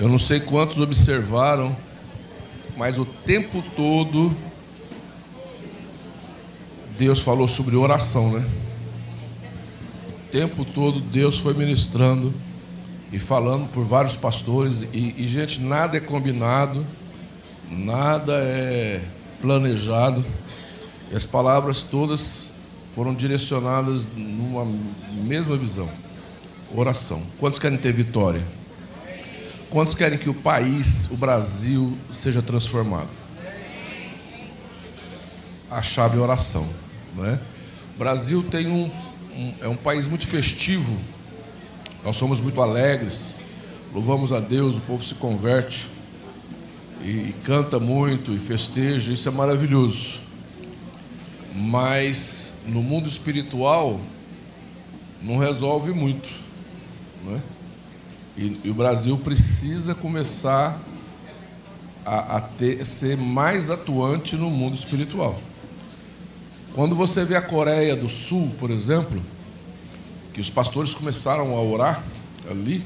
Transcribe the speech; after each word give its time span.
Eu 0.00 0.08
não 0.08 0.18
sei 0.18 0.40
quantos 0.40 0.80
observaram, 0.80 1.76
mas 2.74 2.98
o 2.98 3.04
tempo 3.04 3.62
todo 3.76 4.34
Deus 6.96 7.20
falou 7.20 7.46
sobre 7.46 7.76
oração, 7.76 8.32
né? 8.32 8.48
O 10.08 10.30
tempo 10.30 10.64
todo 10.64 11.00
Deus 11.00 11.38
foi 11.38 11.52
ministrando 11.52 12.32
e 13.12 13.18
falando 13.18 13.68
por 13.68 13.84
vários 13.84 14.16
pastores. 14.16 14.86
E, 14.90 15.14
e 15.18 15.26
gente, 15.26 15.60
nada 15.60 15.98
é 15.98 16.00
combinado, 16.00 16.86
nada 17.70 18.32
é 18.32 19.02
planejado. 19.42 20.24
E 21.12 21.14
as 21.14 21.26
palavras 21.26 21.82
todas 21.82 22.54
foram 22.94 23.14
direcionadas 23.14 24.06
numa 24.16 24.64
mesma 25.12 25.58
visão: 25.58 25.90
oração. 26.74 27.22
Quantos 27.38 27.58
querem 27.58 27.76
ter 27.76 27.92
vitória? 27.92 28.59
Quantos 29.70 29.94
querem 29.94 30.18
que 30.18 30.28
o 30.28 30.34
país, 30.34 31.08
o 31.12 31.16
Brasil, 31.16 31.96
seja 32.12 32.42
transformado? 32.42 33.08
A 35.70 35.80
chave 35.80 36.18
é 36.18 36.20
oração. 36.20 36.68
Não 37.14 37.24
é? 37.24 37.38
O 37.94 37.98
Brasil 37.98 38.42
tem 38.42 38.66
um, 38.66 38.90
um, 39.32 39.54
é 39.60 39.68
um 39.68 39.76
país 39.76 40.08
muito 40.08 40.26
festivo, 40.26 40.98
nós 42.02 42.16
somos 42.16 42.40
muito 42.40 42.60
alegres, 42.60 43.36
louvamos 43.94 44.32
a 44.32 44.40
Deus, 44.40 44.76
o 44.76 44.80
povo 44.80 45.04
se 45.04 45.14
converte 45.14 45.86
e, 47.02 47.08
e 47.08 47.34
canta 47.44 47.78
muito 47.78 48.32
e 48.32 48.38
festeja, 48.38 49.12
isso 49.12 49.28
é 49.28 49.32
maravilhoso. 49.32 50.20
Mas 51.54 52.54
no 52.66 52.82
mundo 52.82 53.08
espiritual 53.08 54.00
não 55.22 55.36
resolve 55.38 55.92
muito. 55.92 56.28
Não 57.24 57.36
é? 57.36 57.40
E, 58.40 58.58
e 58.64 58.70
o 58.70 58.74
Brasil 58.74 59.18
precisa 59.18 59.94
começar 59.94 60.80
a, 62.06 62.38
a 62.38 62.40
ter, 62.40 62.86
ser 62.86 63.14
mais 63.18 63.68
atuante 63.68 64.34
no 64.34 64.48
mundo 64.48 64.74
espiritual. 64.74 65.38
Quando 66.72 66.96
você 66.96 67.22
vê 67.22 67.36
a 67.36 67.42
Coreia 67.42 67.94
do 67.94 68.08
Sul, 68.08 68.50
por 68.58 68.70
exemplo, 68.70 69.20
que 70.32 70.40
os 70.40 70.48
pastores 70.48 70.94
começaram 70.94 71.54
a 71.54 71.60
orar 71.60 72.02
ali, 72.50 72.82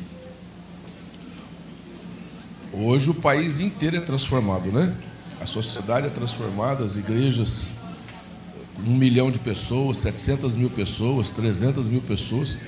hoje 2.73 3.11
o 3.11 3.15
país 3.15 3.61
inteiro 3.61 3.97
é 3.97 4.01
transformado, 4.01 4.73
né? 4.73 4.93
A 5.41 5.47
sociedade 5.47 6.09
é 6.09 6.11
transformada, 6.11 6.83
as 6.83 6.97
igrejas, 6.97 7.71
um 8.85 8.97
milhão 8.97 9.31
de 9.31 9.39
pessoas, 9.39 9.99
700 9.99 10.57
mil 10.57 10.71
pessoas, 10.71 11.31
300 11.31 11.89
mil 11.89 12.01
pessoas. 12.01 12.59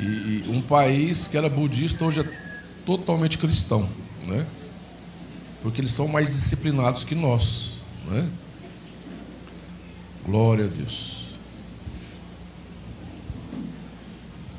E, 0.00 0.44
e 0.44 0.44
um 0.48 0.60
país 0.60 1.26
que 1.26 1.36
era 1.36 1.48
budista 1.48 2.04
hoje 2.04 2.20
é 2.20 2.24
totalmente 2.84 3.38
cristão, 3.38 3.88
né? 4.26 4.46
Porque 5.62 5.80
eles 5.80 5.92
são 5.92 6.06
mais 6.06 6.28
disciplinados 6.28 7.02
que 7.02 7.14
nós, 7.14 7.72
né? 8.06 8.28
Glória 10.24 10.66
a 10.66 10.68
Deus. 10.68 11.26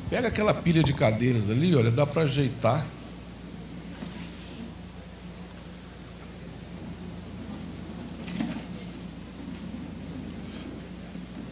Pega 0.10 0.30
aquela 0.30 0.54
pilha 0.54 0.82
de 0.82 0.94
cadeiras 0.94 1.50
ali, 1.50 1.76
olha, 1.76 1.92
dá 1.92 2.06
para 2.06 2.22
ajeitar. 2.24 2.86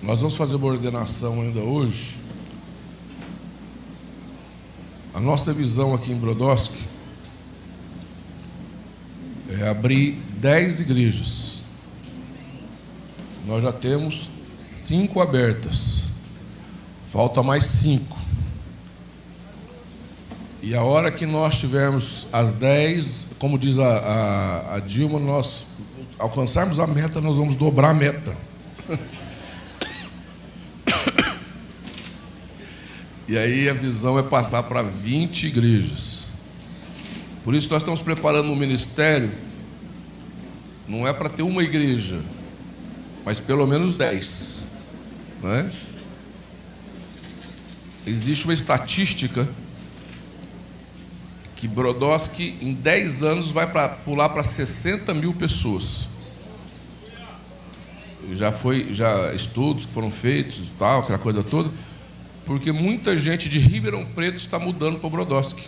Nós 0.02 0.22
vamos 0.22 0.38
fazer 0.38 0.56
uma 0.56 0.67
ordenação 0.67 1.41
ainda 1.41 1.59
hoje. 1.59 2.19
A 5.13 5.14
nossa 5.25 5.51
visão 5.51 5.95
aqui 5.95 6.11
em 6.11 6.15
Brodowski 6.15 6.85
é 9.49 9.67
abrir 9.67 10.19
dez 10.37 10.79
igrejas. 10.79 11.63
Nós 13.47 13.63
já 13.63 13.73
temos 13.73 14.29
cinco 14.55 15.19
abertas. 15.19 16.09
Falta 17.07 17.41
mais 17.41 17.66
cinco. 17.66 18.16
E 20.61 20.75
a 20.75 20.83
hora 20.83 21.11
que 21.11 21.25
nós 21.25 21.59
tivermos 21.59 22.27
as 22.31 22.53
dez, 22.53 23.25
como 23.39 23.57
diz 23.57 23.79
a, 23.79 23.97
a, 23.97 24.75
a 24.75 24.79
Dilma, 24.79 25.19
nós 25.19 25.66
alcançarmos 26.19 26.79
a 26.79 26.85
meta, 26.85 27.19
nós 27.19 27.35
vamos 27.35 27.55
dobrar 27.55 27.89
a 27.89 27.94
meta. 27.95 28.38
E 33.28 33.38
aí 33.38 33.68
a 33.68 33.74
visão 33.74 34.19
é 34.19 34.24
passar 34.24 34.63
para 34.63 34.84
20 34.84 35.47
igrejas. 35.47 36.25
Por 37.44 37.56
isso 37.56 37.69
nós 37.72 37.81
estamos 37.81 38.02
preparando 38.02 38.52
um 38.52 38.56
ministério, 38.56 39.31
não 40.88 41.08
é 41.08 41.13
para 41.13 41.30
ter 41.30 41.41
uma 41.41 41.63
igreja, 41.63 42.22
mas 43.24 43.41
pelo 43.41 43.66
menos 43.66 43.96
10. 43.96 44.66
Não 45.41 45.53
é? 45.53 45.69
Existe 48.06 48.46
uma 48.46 48.53
estatística 48.53 49.50
que 51.56 51.68
Brodowski 51.68 52.56
em 52.62 52.74
10 52.74 53.24
anos 53.24 53.50
vai 53.50 53.72
pra, 53.72 53.90
pular 53.90 54.30
para 54.30 54.44
60 54.44 55.12
mil 55.16 55.34
pessoas. 55.34 56.07
Já 58.34 58.52
foi, 58.52 58.94
já 58.94 59.34
estudos 59.34 59.86
que 59.86 59.92
foram 59.92 60.12
feitos 60.12 60.72
tal, 60.78 61.02
aquela 61.02 61.18
coisa 61.18 61.44
toda 61.44 61.72
porque 62.45 62.72
muita 62.72 63.17
gente 63.17 63.50
de 63.50 63.59
Ribeirão 63.59 64.06
Preto 64.06 64.38
está 64.38 64.59
mudando 64.59 65.00
para 65.00 65.09
Brodowski. 65.09 65.67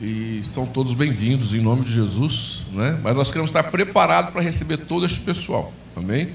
E 0.00 0.40
são 0.44 0.64
todos 0.66 0.94
bem-vindos 0.94 1.52
em 1.52 1.60
nome 1.60 1.84
de 1.84 1.92
Jesus, 1.92 2.64
né? 2.72 2.98
mas 3.02 3.14
nós 3.14 3.28
queremos 3.28 3.50
estar 3.50 3.64
preparados 3.64 4.32
para 4.32 4.40
receber 4.40 4.78
todo 4.78 5.04
este 5.04 5.20
pessoal, 5.20 5.72
amém? 5.94 6.30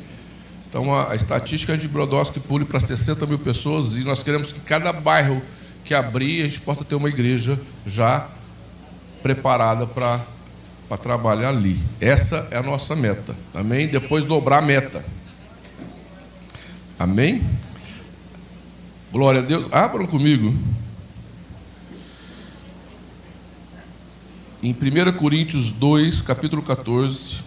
Então 0.70 0.94
a, 0.94 1.14
a 1.14 1.16
estatística 1.16 1.76
de 1.76 1.88
Brodowski 1.88 2.40
pule 2.40 2.66
para 2.66 2.80
60 2.80 3.26
mil 3.26 3.40
pessoas 3.40 3.94
e 3.94 4.04
nós 4.04 4.22
queremos 4.22 4.52
que 4.52 4.60
cada 4.60 4.94
bairro 4.94 5.42
que 5.84 5.94
abrir 5.94 6.42
a 6.42 6.44
gente 6.46 6.62
possa 6.62 6.84
ter 6.84 6.96
uma 6.96 7.10
igreja 7.10 7.60
já 7.86 8.28
preparada 9.24 9.88
para 9.88 10.22
para 10.88 10.98
trabalhar 10.98 11.50
ali. 11.50 11.82
Essa 12.00 12.48
é 12.52 12.58
a 12.58 12.64
nossa 12.64 12.96
meta. 12.96 13.36
Amém? 13.54 13.88
Depois 13.88 14.24
dobrar 14.24 14.60
a 14.60 14.62
meta. 14.62 15.04
Amém? 16.98 17.44
Glória 19.16 19.40
a 19.40 19.44
Deus. 19.46 19.66
Abram 19.72 20.06
comigo. 20.06 20.54
Em 24.62 24.74
1 24.74 25.18
Coríntios 25.18 25.72
2, 25.72 26.22
capítulo 26.22 26.62
14. 26.62 27.38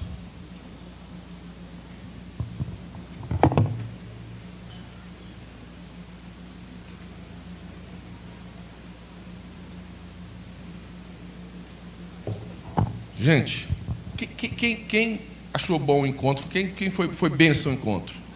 Gente, 13.20 13.68
quem, 14.16 14.50
quem, 14.50 14.76
quem, 14.76 15.20
achou 15.52 15.78
bom 15.78 16.00
o 16.00 16.06
encontro? 16.06 16.46
Quem, 16.48 16.70
quem 16.70 16.88
foi, 16.88 17.08
foi 17.08 17.28
bênção 17.28 17.72
o 17.72 17.74
encontro? 17.74 18.27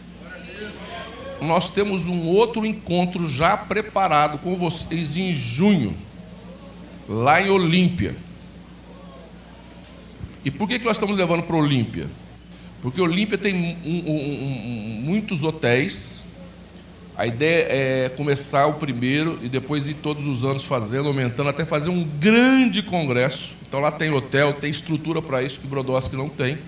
Nós 1.42 1.68
temos 1.70 2.06
um 2.06 2.26
outro 2.26 2.64
encontro 2.64 3.28
já 3.28 3.56
preparado 3.56 4.38
com 4.38 4.56
vocês 4.56 5.16
em 5.16 5.34
junho, 5.34 5.94
lá 7.08 7.42
em 7.42 7.50
Olímpia. 7.50 8.16
E 10.44 10.50
por 10.50 10.68
que, 10.68 10.78
que 10.78 10.84
nós 10.84 10.96
estamos 10.96 11.16
levando 11.16 11.42
para 11.42 11.56
Olímpia? 11.56 12.08
Porque 12.80 13.00
Olímpia 13.00 13.38
tem 13.38 13.54
um, 13.54 13.90
um, 13.90 14.16
um, 14.16 15.00
muitos 15.02 15.44
hotéis. 15.44 16.24
A 17.16 17.26
ideia 17.26 17.66
é 17.68 18.08
começar 18.08 18.66
o 18.66 18.74
primeiro 18.74 19.38
e 19.42 19.48
depois 19.48 19.86
ir 19.86 19.94
todos 19.94 20.26
os 20.26 20.44
anos 20.44 20.64
fazendo, 20.64 21.06
aumentando, 21.08 21.48
até 21.48 21.64
fazer 21.64 21.90
um 21.90 22.02
grande 22.02 22.82
congresso. 22.82 23.54
Então 23.68 23.78
lá 23.78 23.92
tem 23.92 24.10
hotel, 24.10 24.54
tem 24.54 24.70
estrutura 24.70 25.22
para 25.22 25.42
isso 25.42 25.60
que 25.60 25.66
Brodowski 25.66 26.16
não 26.16 26.28
tem. 26.28 26.58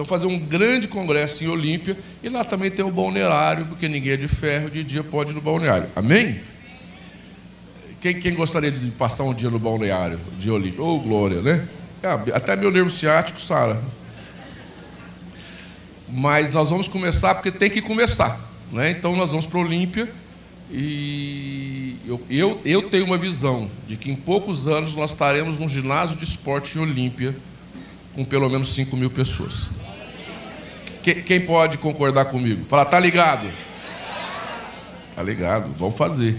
Então, 0.00 0.08
fazer 0.08 0.24
um 0.24 0.38
grande 0.38 0.88
congresso 0.88 1.44
em 1.44 1.46
Olímpia 1.46 1.94
e 2.22 2.30
lá 2.30 2.42
também 2.42 2.70
tem 2.70 2.82
o 2.82 2.90
balneário, 2.90 3.66
porque 3.66 3.86
ninguém 3.86 4.12
é 4.12 4.16
de 4.16 4.28
ferro, 4.28 4.70
de 4.70 4.82
dia 4.82 5.04
pode 5.04 5.32
ir 5.32 5.34
no 5.34 5.42
balneário. 5.42 5.90
Amém? 5.94 6.40
Quem, 8.00 8.18
quem 8.18 8.34
gostaria 8.34 8.70
de 8.70 8.90
passar 8.92 9.24
um 9.24 9.34
dia 9.34 9.50
no 9.50 9.58
balneário 9.58 10.18
de 10.38 10.50
Olímpia? 10.50 10.82
Ô, 10.82 10.94
oh, 10.94 10.98
glória, 11.00 11.42
né? 11.42 11.68
É, 12.02 12.34
até 12.34 12.56
meu 12.56 12.70
nervo 12.70 12.88
ciático, 12.88 13.38
Sara. 13.38 13.78
Mas 16.08 16.50
nós 16.50 16.70
vamos 16.70 16.88
começar 16.88 17.34
porque 17.34 17.52
tem 17.52 17.68
que 17.68 17.82
começar. 17.82 18.40
Né? 18.72 18.92
Então, 18.92 19.14
nós 19.14 19.32
vamos 19.32 19.44
para 19.44 19.58
Olímpia 19.58 20.10
e 20.70 21.98
eu, 22.06 22.22
eu, 22.30 22.60
eu 22.64 22.82
tenho 22.88 23.04
uma 23.04 23.18
visão 23.18 23.70
de 23.86 23.98
que 23.98 24.10
em 24.10 24.16
poucos 24.16 24.66
anos 24.66 24.94
nós 24.94 25.10
estaremos 25.10 25.58
num 25.58 25.68
ginásio 25.68 26.16
de 26.16 26.24
esporte 26.24 26.78
em 26.78 26.80
Olímpia 26.80 27.36
com 28.14 28.24
pelo 28.24 28.48
menos 28.48 28.72
5 28.72 28.96
mil 28.96 29.10
pessoas. 29.10 29.68
Quem 31.02 31.40
pode 31.40 31.78
concordar 31.78 32.26
comigo? 32.26 32.64
Fala, 32.66 32.84
tá 32.84 33.00
ligado? 33.00 33.50
Tá 35.16 35.22
ligado, 35.22 35.74
vamos 35.78 35.96
fazer. 35.96 36.36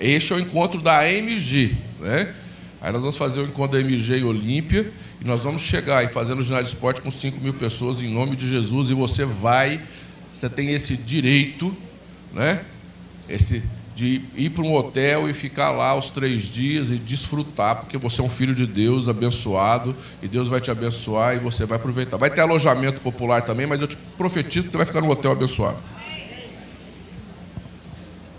Este 0.00 0.32
é 0.32 0.36
o 0.36 0.40
encontro 0.40 0.80
da 0.80 1.00
AMG, 1.00 1.76
né? 2.00 2.34
Aí 2.80 2.92
nós 2.92 3.00
vamos 3.00 3.16
fazer 3.16 3.40
o 3.40 3.44
encontro 3.44 3.78
da 3.78 3.80
MG 3.80 4.18
em 4.18 4.24
Olímpia 4.24 4.90
e 5.20 5.26
nós 5.26 5.44
vamos 5.44 5.62
chegar 5.62 6.04
e 6.04 6.08
fazer 6.08 6.34
no 6.34 6.42
ginásio 6.42 6.66
de 6.66 6.72
esporte 6.74 7.00
com 7.00 7.10
5 7.10 7.40
mil 7.40 7.54
pessoas 7.54 8.02
em 8.02 8.12
nome 8.12 8.36
de 8.36 8.48
Jesus 8.48 8.90
e 8.90 8.94
você 8.94 9.24
vai, 9.24 9.80
você 10.32 10.48
tem 10.48 10.72
esse 10.72 10.96
direito, 10.96 11.74
né? 12.32 12.62
Esse 13.28 13.62
de 13.96 14.20
ir 14.36 14.50
para 14.50 14.62
um 14.62 14.74
hotel 14.74 15.26
e 15.26 15.32
ficar 15.32 15.70
lá 15.70 15.94
os 15.94 16.10
três 16.10 16.42
dias 16.42 16.90
e 16.90 16.98
desfrutar, 16.98 17.76
porque 17.76 17.96
você 17.96 18.20
é 18.20 18.24
um 18.24 18.28
filho 18.28 18.54
de 18.54 18.66
Deus 18.66 19.08
abençoado 19.08 19.96
e 20.22 20.28
Deus 20.28 20.50
vai 20.50 20.60
te 20.60 20.70
abençoar 20.70 21.34
e 21.34 21.38
você 21.38 21.64
vai 21.64 21.78
aproveitar. 21.78 22.18
Vai 22.18 22.28
ter 22.28 22.42
alojamento 22.42 23.00
popular 23.00 23.40
também, 23.40 23.66
mas 23.66 23.80
eu 23.80 23.86
te 23.86 23.96
profetizo 24.18 24.66
que 24.66 24.72
você 24.72 24.76
vai 24.76 24.84
ficar 24.84 25.00
no 25.00 25.08
hotel 25.08 25.32
abençoado. 25.32 25.78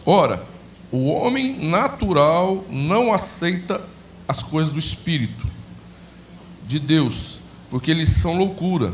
Ora, 0.06 0.45
o 0.92 1.07
homem 1.07 1.57
natural 1.68 2.63
não 2.69 3.12
aceita 3.12 3.81
as 4.27 4.44
coisas 4.44 4.71
do 4.71 4.77
Espírito 4.77 5.48
de 6.68 6.80
Deus, 6.80 7.39
porque 7.71 7.89
eles 7.89 8.10
são 8.10 8.38
loucura, 8.38 8.94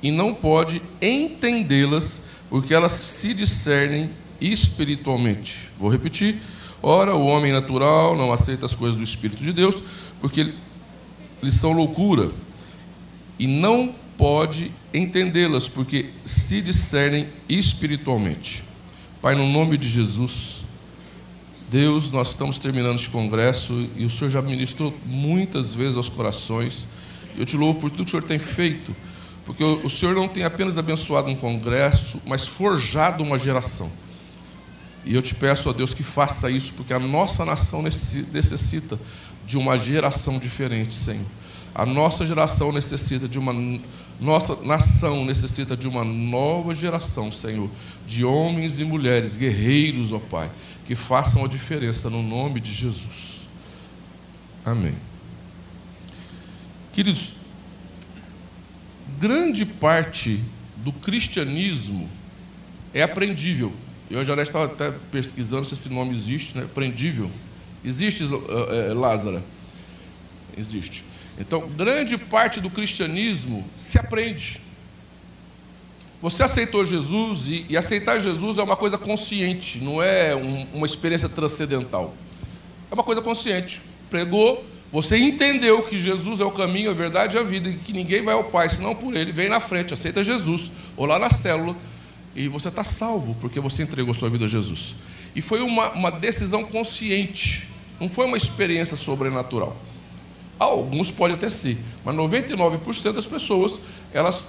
e 0.00 0.12
não 0.12 0.32
pode 0.32 0.80
entendê-las, 1.02 2.22
porque 2.48 2.72
elas 2.72 2.92
se 2.92 3.34
discernem 3.34 4.10
espiritualmente. 4.40 5.70
Vou 5.78 5.90
repetir. 5.90 6.40
Ora, 6.82 7.14
o 7.14 7.26
homem 7.26 7.52
natural 7.52 8.16
não 8.16 8.32
aceita 8.32 8.66
as 8.66 8.74
coisas 8.74 8.96
do 8.96 9.02
Espírito 9.02 9.42
de 9.42 9.52
Deus, 9.52 9.82
porque 10.20 10.52
eles 11.42 11.54
são 11.54 11.72
loucura, 11.72 12.30
e 13.38 13.46
não 13.46 13.94
pode 14.16 14.72
entendê-las, 14.92 15.68
porque 15.68 16.10
se 16.24 16.60
discernem 16.60 17.28
espiritualmente. 17.48 18.64
Pai, 19.20 19.34
no 19.34 19.46
nome 19.50 19.76
de 19.76 19.88
Jesus, 19.88 20.64
Deus, 21.68 22.10
nós 22.10 22.30
estamos 22.30 22.58
terminando 22.58 22.96
este 22.96 23.10
congresso 23.10 23.88
e 23.96 24.04
o 24.04 24.10
Senhor 24.10 24.30
já 24.30 24.40
ministrou 24.40 24.94
muitas 25.04 25.74
vezes 25.74 25.96
aos 25.96 26.08
corações. 26.08 26.86
Eu 27.36 27.44
te 27.44 27.56
louvo 27.56 27.80
por 27.80 27.90
tudo 27.90 28.04
que 28.04 28.08
o 28.08 28.10
Senhor 28.10 28.22
tem 28.22 28.38
feito, 28.38 28.94
porque 29.44 29.62
o 29.62 29.90
Senhor 29.90 30.14
não 30.14 30.28
tem 30.28 30.44
apenas 30.44 30.78
abençoado 30.78 31.28
um 31.28 31.36
congresso, 31.36 32.20
mas 32.24 32.46
forjado 32.46 33.22
uma 33.22 33.38
geração. 33.38 33.90
E 35.06 35.14
eu 35.14 35.22
te 35.22 35.34
peço 35.34 35.70
a 35.70 35.72
Deus 35.72 35.94
que 35.94 36.02
faça 36.02 36.50
isso, 36.50 36.72
porque 36.76 36.92
a 36.92 36.98
nossa 36.98 37.44
nação 37.44 37.80
necessita 37.80 38.98
de 39.46 39.56
uma 39.56 39.78
geração 39.78 40.38
diferente, 40.38 40.94
Senhor. 40.94 41.24
A 41.72 41.86
nossa 41.86 42.26
geração 42.26 42.72
necessita 42.72 43.28
de 43.28 43.38
uma 43.38 43.52
nossa 44.18 44.56
nação 44.64 45.24
necessita 45.24 45.76
de 45.76 45.86
uma 45.86 46.02
nova 46.02 46.74
geração, 46.74 47.30
Senhor, 47.30 47.70
de 48.06 48.24
homens 48.24 48.80
e 48.80 48.84
mulheres 48.84 49.36
guerreiros, 49.36 50.10
ó 50.10 50.18
Pai, 50.18 50.50
que 50.86 50.94
façam 50.94 51.44
a 51.44 51.48
diferença 51.48 52.08
no 52.08 52.22
nome 52.22 52.58
de 52.58 52.72
Jesus. 52.72 53.42
Amém. 54.64 54.94
Queridos, 56.92 57.34
grande 59.18 59.66
parte 59.66 60.42
do 60.78 60.92
cristianismo 60.92 62.08
é 62.94 63.02
aprendível. 63.02 63.72
Eu 64.10 64.24
já 64.24 64.34
estava 64.40 64.66
até 64.66 64.92
pesquisando 65.10 65.64
se 65.64 65.74
esse 65.74 65.88
nome 65.88 66.14
existe, 66.14 66.56
né? 66.56 66.64
Aprendível. 66.64 67.30
Existe, 67.84 68.24
uh, 68.24 68.36
uh, 68.36 68.94
Lázaro? 68.98 69.42
Existe. 70.56 71.04
Então, 71.38 71.68
grande 71.68 72.16
parte 72.16 72.60
do 72.60 72.70
cristianismo 72.70 73.64
se 73.76 73.98
aprende. 73.98 74.60
Você 76.22 76.42
aceitou 76.42 76.84
Jesus 76.84 77.46
e, 77.46 77.66
e 77.68 77.76
aceitar 77.76 78.18
Jesus 78.18 78.58
é 78.58 78.62
uma 78.62 78.76
coisa 78.76 78.96
consciente, 78.96 79.78
não 79.78 80.02
é 80.02 80.34
um, 80.34 80.66
uma 80.72 80.86
experiência 80.86 81.28
transcendental. 81.28 82.14
É 82.90 82.94
uma 82.94 83.04
coisa 83.04 83.20
consciente. 83.20 83.82
Pregou, 84.08 84.64
você 84.90 85.18
entendeu 85.18 85.82
que 85.82 85.98
Jesus 85.98 86.40
é 86.40 86.44
o 86.44 86.50
caminho, 86.50 86.90
a 86.90 86.94
verdade 86.94 87.36
e 87.36 87.38
a 87.38 87.42
vida, 87.42 87.68
e 87.68 87.74
que 87.74 87.92
ninguém 87.92 88.22
vai 88.22 88.34
ao 88.34 88.44
Pai 88.44 88.70
senão 88.70 88.94
por 88.94 89.14
Ele. 89.14 89.30
Vem 89.30 89.48
na 89.48 89.60
frente, 89.60 89.92
aceita 89.92 90.24
Jesus, 90.24 90.70
ou 90.96 91.04
lá 91.04 91.18
na 91.18 91.28
célula, 91.28 91.76
e 92.36 92.48
você 92.48 92.68
está 92.68 92.84
salvo 92.84 93.34
porque 93.40 93.58
você 93.58 93.82
entregou 93.82 94.12
sua 94.12 94.28
vida 94.28 94.44
a 94.44 94.48
Jesus. 94.48 94.94
E 95.34 95.40
foi 95.40 95.62
uma, 95.62 95.90
uma 95.92 96.10
decisão 96.10 96.62
consciente, 96.64 97.68
não 97.98 98.10
foi 98.10 98.26
uma 98.26 98.36
experiência 98.36 98.96
sobrenatural. 98.96 99.74
Alguns 100.58 101.10
podem 101.10 101.34
até 101.36 101.48
ser, 101.48 101.78
mas 102.04 102.14
99% 102.14 103.12
das 103.12 103.26
pessoas, 103.26 103.80
elas 104.12 104.48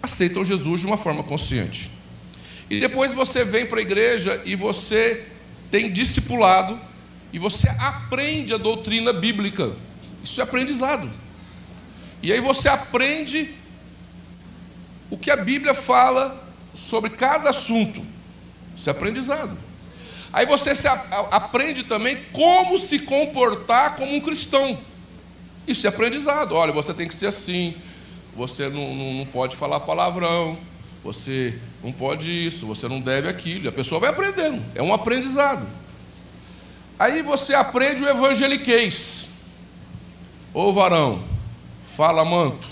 aceitam 0.00 0.44
Jesus 0.44 0.80
de 0.80 0.86
uma 0.86 0.96
forma 0.96 1.22
consciente. 1.22 1.90
E 2.70 2.80
depois 2.80 3.12
você 3.12 3.44
vem 3.44 3.66
para 3.66 3.78
a 3.78 3.82
igreja 3.82 4.40
e 4.44 4.54
você 4.54 5.26
tem 5.70 5.92
discipulado 5.92 6.78
e 7.32 7.38
você 7.38 7.68
aprende 7.68 8.54
a 8.54 8.56
doutrina 8.56 9.12
bíblica. 9.12 9.72
Isso 10.22 10.40
é 10.40 10.44
aprendizado. 10.44 11.10
E 12.22 12.32
aí 12.32 12.40
você 12.40 12.68
aprende 12.68 13.52
o 15.10 15.18
que 15.18 15.30
a 15.30 15.36
Bíblia 15.36 15.74
fala 15.74 16.41
sobre 16.74 17.10
cada 17.10 17.50
assunto. 17.50 18.04
Isso 18.76 18.88
é 18.88 18.92
aprendizado. 18.92 19.56
Aí 20.32 20.46
você 20.46 20.72
aprende 21.30 21.82
também 21.82 22.18
como 22.32 22.78
se 22.78 23.00
comportar 23.00 23.96
como 23.96 24.14
um 24.14 24.20
cristão. 24.20 24.78
Isso 25.66 25.86
é 25.86 25.90
aprendizado. 25.90 26.54
Olha, 26.54 26.72
você 26.72 26.94
tem 26.94 27.06
que 27.06 27.14
ser 27.14 27.26
assim, 27.26 27.76
você 28.34 28.68
não, 28.68 28.94
não, 28.94 29.14
não 29.14 29.26
pode 29.26 29.54
falar 29.56 29.80
palavrão, 29.80 30.58
você 31.04 31.58
não 31.84 31.92
pode 31.92 32.30
isso, 32.30 32.66
você 32.66 32.88
não 32.88 33.00
deve 33.00 33.28
aquilo. 33.28 33.66
E 33.66 33.68
a 33.68 33.72
pessoa 33.72 34.00
vai 34.00 34.10
aprendendo, 34.10 34.62
é 34.74 34.82
um 34.82 34.94
aprendizado. 34.94 35.66
Aí 36.98 37.20
você 37.22 37.52
aprende 37.52 38.02
o 38.02 38.08
evangeliquez. 38.08 39.28
Ô 40.54 40.72
varão, 40.72 41.22
fala 41.84 42.24
manto. 42.24 42.68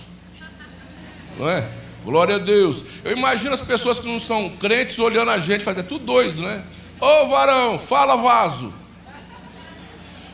Não 1.36 1.48
é? 1.48 1.79
Glória 2.04 2.36
a 2.36 2.38
Deus. 2.38 2.84
Eu 3.04 3.12
imagino 3.12 3.54
as 3.54 3.60
pessoas 3.60 3.98
que 4.00 4.06
não 4.06 4.18
são 4.18 4.50
crentes 4.50 4.98
olhando 4.98 5.30
a 5.30 5.38
gente, 5.38 5.64
fazendo 5.64 5.84
é 5.84 5.88
tudo 5.88 6.04
doido, 6.04 6.42
né? 6.42 6.62
Ô 7.00 7.26
varão, 7.28 7.78
fala 7.78 8.16
vaso. 8.16 8.72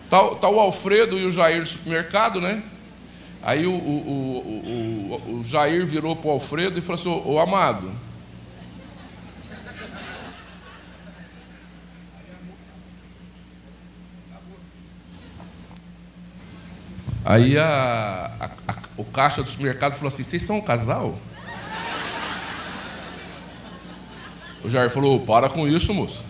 Está 0.05 0.23
tá 0.37 0.49
o 0.49 0.61
Alfredo 0.61 1.19
e 1.19 1.27
o 1.27 1.31
Jair 1.31 1.61
no 1.61 1.67
supermercado, 1.67 2.41
né? 2.41 2.63
Aí 3.43 3.67
o, 3.67 3.73
o, 3.73 5.21
o, 5.27 5.39
o 5.39 5.45
Jair 5.45 5.85
virou 5.87 6.15
para 6.17 6.29
o 6.29 6.33
Alfredo 6.33 6.79
e 6.79 6.83
falou 6.83 6.95
assim: 7.01 7.23
Ô 7.29 7.39
amado, 7.39 7.93
Aí 17.27 17.59
a, 17.59 18.31
a, 18.39 18.47
a, 18.69 18.77
o 18.97 19.05
caixa 19.05 19.43
do 19.43 19.49
supermercado 19.49 19.95
falou 19.95 20.07
assim: 20.07 20.23
Vocês 20.23 20.45
são 20.45 20.59
um 20.59 20.61
casal? 20.61 21.19
O 24.65 24.71
Jair 24.71 24.91
falou: 24.91 25.21
Para 25.21 25.49
com 25.49 25.67
isso, 25.67 25.93
moço. 25.95 26.25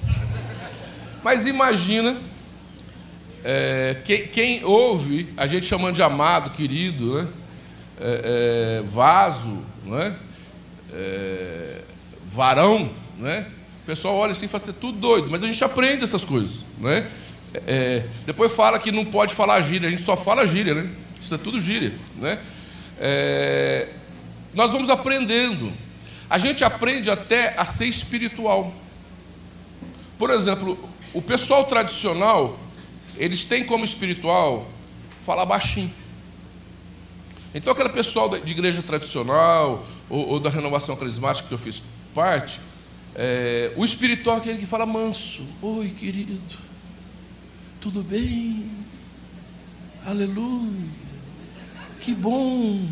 Mas 1.22 1.46
imagina 1.46 2.18
é, 3.48 3.96
quem, 4.04 4.26
quem, 4.26 4.64
ouve 4.64 5.28
a 5.36 5.46
gente 5.46 5.66
chamando 5.66 5.94
de 5.94 6.02
amado, 6.02 6.50
querido, 6.50 7.14
né? 7.14 7.28
É, 8.00 8.80
é, 8.80 8.82
vaso, 8.82 9.62
né? 9.84 10.16
É, 10.92 11.82
varão, 12.26 12.90
né? 13.16 13.46
O 13.82 13.86
pessoal 13.86 14.16
olha 14.16 14.32
assim 14.32 14.46
e 14.46 14.48
fala 14.48 14.62
assim, 14.62 14.72
é 14.72 14.80
tudo 14.80 14.98
doido, 14.98 15.28
mas 15.30 15.44
a 15.44 15.46
gente 15.46 15.62
aprende 15.62 16.02
essas 16.02 16.24
coisas, 16.24 16.64
né? 16.78 17.08
É, 17.66 18.04
depois 18.26 18.52
fala 18.52 18.78
que 18.78 18.90
não 18.90 19.04
pode 19.04 19.32
falar 19.32 19.60
gíria, 19.62 19.86
a 19.86 19.90
gente 19.90 20.02
só 20.02 20.16
fala 20.16 20.44
gíria, 20.44 20.74
né? 20.74 20.90
Isso 21.20 21.32
é 21.32 21.38
tudo 21.38 21.60
gíria, 21.60 21.92
né? 22.16 22.40
É, 22.98 23.88
nós 24.52 24.72
vamos 24.72 24.90
aprendendo. 24.90 25.72
A 26.28 26.38
gente 26.38 26.64
aprende 26.64 27.10
até 27.10 27.54
a 27.58 27.64
ser 27.64 27.86
espiritual. 27.86 28.72
Por 30.18 30.30
exemplo, 30.30 30.78
o 31.12 31.22
pessoal 31.22 31.64
tradicional 31.64 32.58
eles 33.16 33.44
têm 33.44 33.64
como 33.64 33.84
espiritual 33.84 34.68
falar 35.24 35.46
baixinho. 35.46 35.92
Então, 37.54 37.72
aquele 37.72 37.88
pessoal 37.88 38.28
de 38.28 38.52
igreja 38.52 38.82
tradicional 38.82 39.86
ou, 40.08 40.28
ou 40.28 40.40
da 40.40 40.50
renovação 40.50 40.94
carismática 40.94 41.48
que 41.48 41.54
eu 41.54 41.58
fiz 41.58 41.82
parte, 42.14 42.60
é, 43.14 43.72
o 43.76 43.84
espiritual 43.84 44.36
é 44.36 44.40
aquele 44.40 44.58
que 44.58 44.66
fala 44.66 44.84
manso: 44.84 45.46
Oi, 45.62 45.88
querido, 45.88 46.38
tudo 47.80 48.02
bem? 48.02 48.70
Aleluia, 50.04 50.90
que 52.00 52.14
bom. 52.14 52.86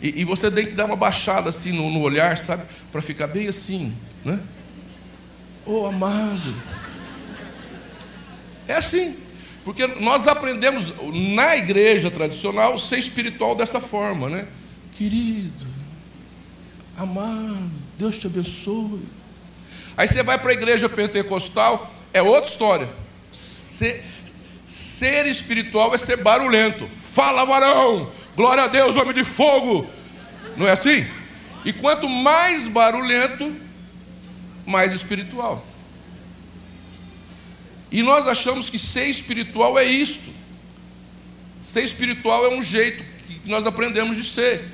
E, 0.00 0.20
e 0.20 0.24
você 0.24 0.50
tem 0.50 0.66
que 0.66 0.74
dar 0.74 0.86
uma 0.86 0.96
baixada 0.96 1.50
assim 1.50 1.72
no, 1.72 1.90
no 1.90 2.00
olhar, 2.00 2.36
sabe? 2.38 2.64
Para 2.92 3.02
ficar 3.02 3.26
bem 3.26 3.48
assim, 3.48 3.94
né? 4.24 4.40
Oh, 5.64 5.86
amado. 5.86 6.54
É 8.68 8.74
assim. 8.74 9.16
Porque 9.64 9.86
nós 9.86 10.28
aprendemos 10.28 10.92
na 11.12 11.56
igreja 11.56 12.08
tradicional 12.10 12.78
ser 12.78 12.98
espiritual 12.98 13.56
dessa 13.56 13.80
forma, 13.80 14.28
né? 14.28 14.46
Querido, 14.96 15.66
amado, 16.96 17.70
Deus 17.98 18.16
te 18.18 18.28
abençoe. 18.28 19.02
Aí 19.96 20.06
você 20.06 20.22
vai 20.22 20.38
para 20.38 20.50
a 20.50 20.54
igreja 20.54 20.88
pentecostal, 20.88 21.92
é 22.12 22.22
outra 22.22 22.48
história. 22.48 22.88
Ser, 23.32 24.04
ser 24.68 25.26
espiritual 25.26 25.94
é 25.94 25.98
ser 25.98 26.18
barulhento. 26.18 26.88
Fala, 27.12 27.44
varão! 27.44 28.12
Glória 28.36 28.64
a 28.64 28.68
Deus, 28.68 28.94
homem 28.96 29.14
de 29.14 29.24
fogo! 29.24 29.88
Não 30.58 30.68
é 30.68 30.72
assim? 30.72 31.06
E 31.64 31.72
quanto 31.72 32.06
mais 32.06 32.68
barulhento, 32.68 33.50
mais 34.66 34.92
espiritual. 34.92 35.66
E 37.90 38.02
nós 38.02 38.28
achamos 38.28 38.68
que 38.68 38.78
ser 38.78 39.06
espiritual 39.06 39.78
é 39.78 39.84
isto. 39.84 40.30
Ser 41.62 41.82
espiritual 41.82 42.44
é 42.44 42.54
um 42.54 42.62
jeito 42.62 43.02
que 43.26 43.48
nós 43.48 43.66
aprendemos 43.66 44.16
de 44.18 44.24
ser. 44.24 44.68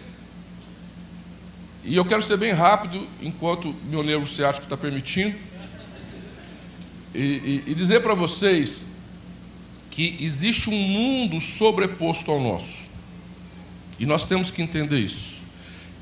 E 1.84 1.94
eu 1.94 2.04
quero 2.04 2.22
ser 2.22 2.36
bem 2.36 2.52
rápido, 2.52 3.06
enquanto 3.20 3.74
meu 3.84 4.02
nervo 4.02 4.26
ciático 4.26 4.64
está 4.64 4.76
permitindo, 4.76 5.36
e, 7.14 7.62
e, 7.64 7.64
e 7.68 7.74
dizer 7.74 8.00
para 8.02 8.14
vocês 8.14 8.86
que 9.90 10.16
existe 10.20 10.68
um 10.68 10.76
mundo 10.76 11.40
sobreposto 11.40 12.30
ao 12.30 12.40
nosso. 12.40 12.91
E 13.98 14.06
nós 14.06 14.24
temos 14.24 14.50
que 14.50 14.62
entender 14.62 14.98
isso. 14.98 15.34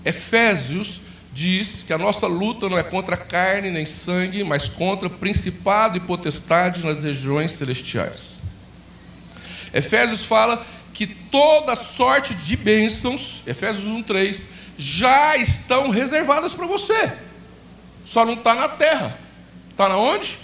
Efésios 0.04 1.00
diz 1.32 1.82
que 1.82 1.92
a 1.92 1.98
nossa 1.98 2.26
luta 2.26 2.68
não 2.68 2.78
é 2.78 2.82
contra 2.82 3.16
carne 3.16 3.70
nem 3.70 3.86
sangue, 3.86 4.42
mas 4.42 4.68
contra 4.68 5.08
principado 5.08 5.96
e 5.96 6.00
potestade 6.00 6.84
nas 6.84 7.04
regiões 7.04 7.52
celestiais. 7.52 8.40
Efésios 9.72 10.24
fala 10.24 10.64
que 10.92 11.06
toda 11.06 11.76
sorte 11.76 12.34
de 12.34 12.56
bênçãos, 12.56 13.42
Efésios 13.46 13.86
1:3, 13.86 14.48
já 14.76 15.36
estão 15.36 15.90
reservadas 15.90 16.52
para 16.52 16.66
você. 16.66 17.12
Só 18.04 18.24
não 18.24 18.34
está 18.34 18.54
na 18.54 18.68
terra. 18.68 19.16
Está 19.70 19.88
na 19.88 19.96
onde? 19.96 20.38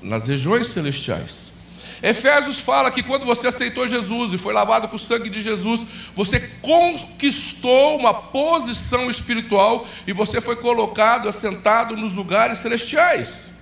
Nas 0.00 0.28
regiões 0.28 0.68
celestiais. 0.68 1.53
Efésios 2.02 2.58
fala 2.58 2.90
que 2.90 3.02
quando 3.02 3.24
você 3.24 3.46
aceitou 3.46 3.88
Jesus 3.88 4.32
e 4.32 4.38
foi 4.38 4.52
lavado 4.52 4.88
com 4.88 4.96
o 4.96 4.98
sangue 4.98 5.30
de 5.30 5.40
Jesus, 5.40 5.86
você 6.14 6.40
conquistou 6.60 7.96
uma 7.96 8.12
posição 8.12 9.10
espiritual 9.10 9.86
e 10.06 10.12
você 10.12 10.40
foi 10.40 10.56
colocado, 10.56 11.28
assentado 11.28 11.96
nos 11.96 12.12
lugares 12.12 12.58
celestiais. 12.58 13.52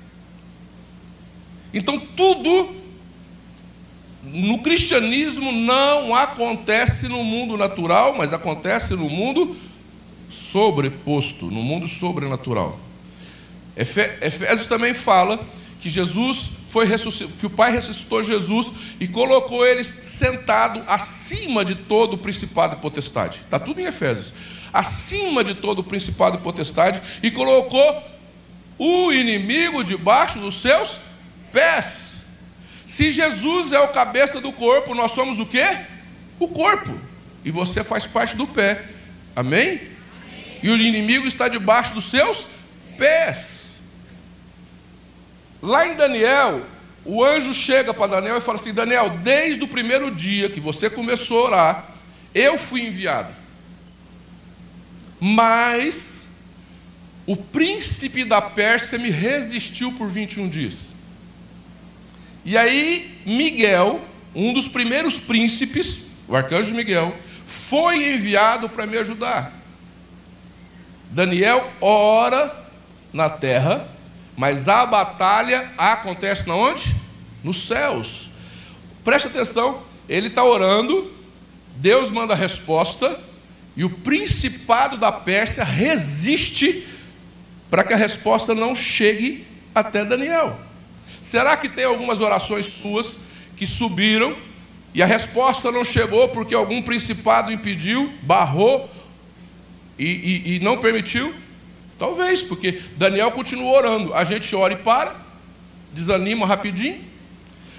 Então 1.73 1.99
tudo 1.99 2.83
no 4.23 4.59
cristianismo 4.59 5.51
não 5.51 6.15
acontece 6.15 7.09
no 7.09 7.25
mundo 7.25 7.57
natural, 7.57 8.15
mas 8.17 8.33
acontece 8.33 8.95
no 8.95 9.09
mundo 9.09 9.57
sobreposto, 10.31 11.47
no 11.47 11.62
mundo 11.62 11.89
sobrenatural. 11.89 12.79
Efésios 13.77 14.67
também 14.67 14.95
fala 14.95 15.41
que 15.81 15.89
Jesus 15.89 16.51
foi 16.73 16.87
que 17.38 17.45
o 17.45 17.50
Pai 17.50 17.71
ressuscitou 17.71 18.23
Jesus 18.23 18.73
e 18.99 19.07
colocou 19.07 19.67
ele 19.67 19.85
sentado 19.85 20.83
acima 20.87 21.67
de 21.67 21.75
todo 21.75 22.14
o 22.14 22.19
principado 22.19 22.76
e 22.76 22.79
potestade. 22.79 23.43
Está 23.45 23.59
tudo 23.59 23.79
em 23.79 23.85
Efésios. 23.85 24.33
Acima 24.73 25.45
de 25.45 25.55
todo 25.55 25.81
o 25.81 25.85
principado 25.85 26.38
e 26.38 26.41
potestade 26.41 27.02
e 27.23 27.31
colocou 27.31 28.02
o 28.79 29.12
inimigo 29.12 29.85
debaixo 29.85 30.38
dos 30.38 30.62
seus 30.62 30.99
pés. 31.52 32.25
Se 32.87 33.11
Jesus 33.11 33.73
é 33.73 33.81
o 33.81 33.88
cabeça 33.88 34.41
do 34.41 34.50
corpo, 34.50 34.95
nós 34.95 35.12
somos 35.12 35.38
o 35.38 35.45
quê? 35.45 35.76
O 36.38 36.49
corpo. 36.49 36.99
E 37.45 37.50
você 37.50 37.85
faz 37.85 38.07
parte 38.07 38.35
do 38.35 38.47
pé. 38.47 38.83
Amém? 39.37 39.73
Amém. 39.73 39.81
E 40.62 40.71
o 40.71 40.76
inimigo 40.79 41.26
está 41.26 41.49
debaixo 41.49 41.93
dos 41.93 42.07
seus 42.07 42.47
pés. 42.97 43.62
Lá 45.62 45.87
em 45.87 45.95
Daniel, 45.95 46.61
o 47.04 47.25
anjo 47.25 47.54
chega 47.54 47.95
para 47.95 48.16
Daniel 48.16 48.38
e 48.38 48.40
fala 48.40 48.59
assim: 48.59 48.75
Daniel, 48.75 49.11
desde 49.23 49.62
o 49.62 49.69
primeiro 49.69 50.11
dia 50.11 50.50
que 50.50 50.61
você 50.61 50.90
começou 50.90 51.38
a 51.38 51.45
orar, 51.45 51.95
eu 52.35 52.59
fui 52.59 52.85
enviado. 52.85 53.33
Mas 55.21 56.26
o 57.25 57.37
príncipe 57.37 58.25
da 58.25 58.42
Pérsia 58.42 58.99
me 58.99 59.09
resistiu 59.09 59.92
por 59.92 60.09
21 60.09 60.49
dias. 60.49 60.95
E 62.45 62.59
aí, 62.59 63.23
Miguel, 63.25 64.02
um 64.35 64.52
dos 64.52 64.66
primeiros 64.66 65.21
príncipes, 65.21 66.07
o 66.26 66.35
arcanjo 66.35 66.75
Miguel, 66.75 67.14
foi 67.45 68.14
enviado 68.14 68.69
para 68.69 68.85
me 68.85 68.99
ajudar. 68.99 69.52
Daniel 71.11 71.73
ora 71.81 72.66
na 73.12 73.31
terra 73.31 73.91
mas 74.37 74.69
a 74.69 74.87
batalha 74.87 75.71
acontece 75.77 76.47
na 76.47 76.55
onde? 76.55 76.95
Nos 77.43 77.67
céus. 77.67 78.31
Preste 79.05 79.27
atenção, 79.27 79.83
ele 80.09 80.29
está 80.29 80.45
orando, 80.45 81.11
Deus 81.77 82.11
manda 82.11 82.35
a 82.35 82.37
resposta, 82.37 83.19
e 83.77 83.85
o 83.85 83.91
principado 83.91 84.97
da 84.97 85.11
Pérsia 85.11 85.65
resiste 85.65 86.87
para 87.71 87.83
que 87.83 87.93
a 87.93 87.97
resposta 87.97 88.55
não 88.55 88.75
chegue 88.75 89.47
até 89.75 90.05
Daniel. 90.05 90.59
Será 91.21 91.57
que 91.57 91.69
tem 91.69 91.85
algumas 91.85 92.21
orações 92.21 92.67
suas 92.67 93.19
que 93.57 93.67
subiram 93.67 94.37
e 94.93 95.03
a 95.03 95.07
resposta 95.07 95.71
não 95.71 95.85
chegou 95.85 96.29
porque 96.29 96.55
algum 96.55 96.83
principado 96.83 97.51
impediu, 97.51 98.12
barrou 98.23 98.91
e, 99.99 100.05
e, 100.05 100.57
e 100.57 100.61
não 100.61 100.79
permitiu? 100.79 101.35
Talvez, 102.02 102.42
porque 102.42 102.80
Daniel 102.97 103.30
continua 103.30 103.76
orando. 103.76 104.12
A 104.12 104.25
gente 104.25 104.56
ora 104.56 104.73
e 104.73 104.76
para, 104.76 105.14
desanima 105.92 106.44
rapidinho. 106.44 106.99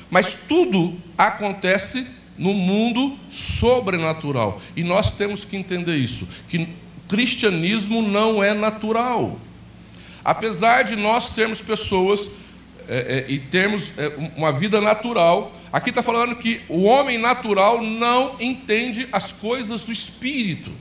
Mas 0.09 0.33
tudo 0.47 0.97
acontece 1.17 2.07
no 2.37 2.53
mundo 2.53 3.17
sobrenatural. 3.29 4.61
E 4.77 4.81
nós 4.81 5.11
temos 5.11 5.43
que 5.43 5.57
entender 5.57 5.97
isso: 5.97 6.25
que 6.47 6.69
cristianismo 7.09 8.01
não 8.01 8.41
é 8.41 8.53
natural. 8.53 9.37
Apesar 10.23 10.83
de 10.83 10.95
nós 10.95 11.25
sermos 11.25 11.59
pessoas 11.59 12.31
é, 12.87 13.25
é, 13.27 13.29
e 13.29 13.39
termos 13.39 13.91
é, 13.97 14.07
uma 14.37 14.53
vida 14.53 14.79
natural, 14.79 15.51
aqui 15.69 15.89
está 15.89 16.01
falando 16.01 16.37
que 16.37 16.61
o 16.69 16.83
homem 16.83 17.17
natural 17.17 17.81
não 17.81 18.37
entende 18.39 19.05
as 19.11 19.33
coisas 19.33 19.83
do 19.83 19.91
espírito. 19.91 20.71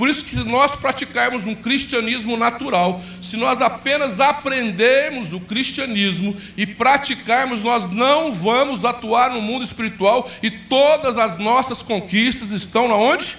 Por 0.00 0.08
isso 0.08 0.24
que 0.24 0.30
se 0.30 0.42
nós 0.44 0.74
praticarmos 0.74 1.46
um 1.46 1.54
cristianismo 1.54 2.34
natural, 2.34 3.02
se 3.20 3.36
nós 3.36 3.60
apenas 3.60 4.18
aprendermos 4.18 5.34
o 5.34 5.40
cristianismo 5.40 6.34
e 6.56 6.64
praticarmos, 6.66 7.62
nós 7.62 7.90
não 7.90 8.32
vamos 8.32 8.86
atuar 8.86 9.30
no 9.30 9.42
mundo 9.42 9.62
espiritual 9.62 10.26
e 10.42 10.50
todas 10.50 11.18
as 11.18 11.36
nossas 11.36 11.82
conquistas 11.82 12.50
estão 12.50 12.88
na 12.88 12.94
onde? 12.94 13.36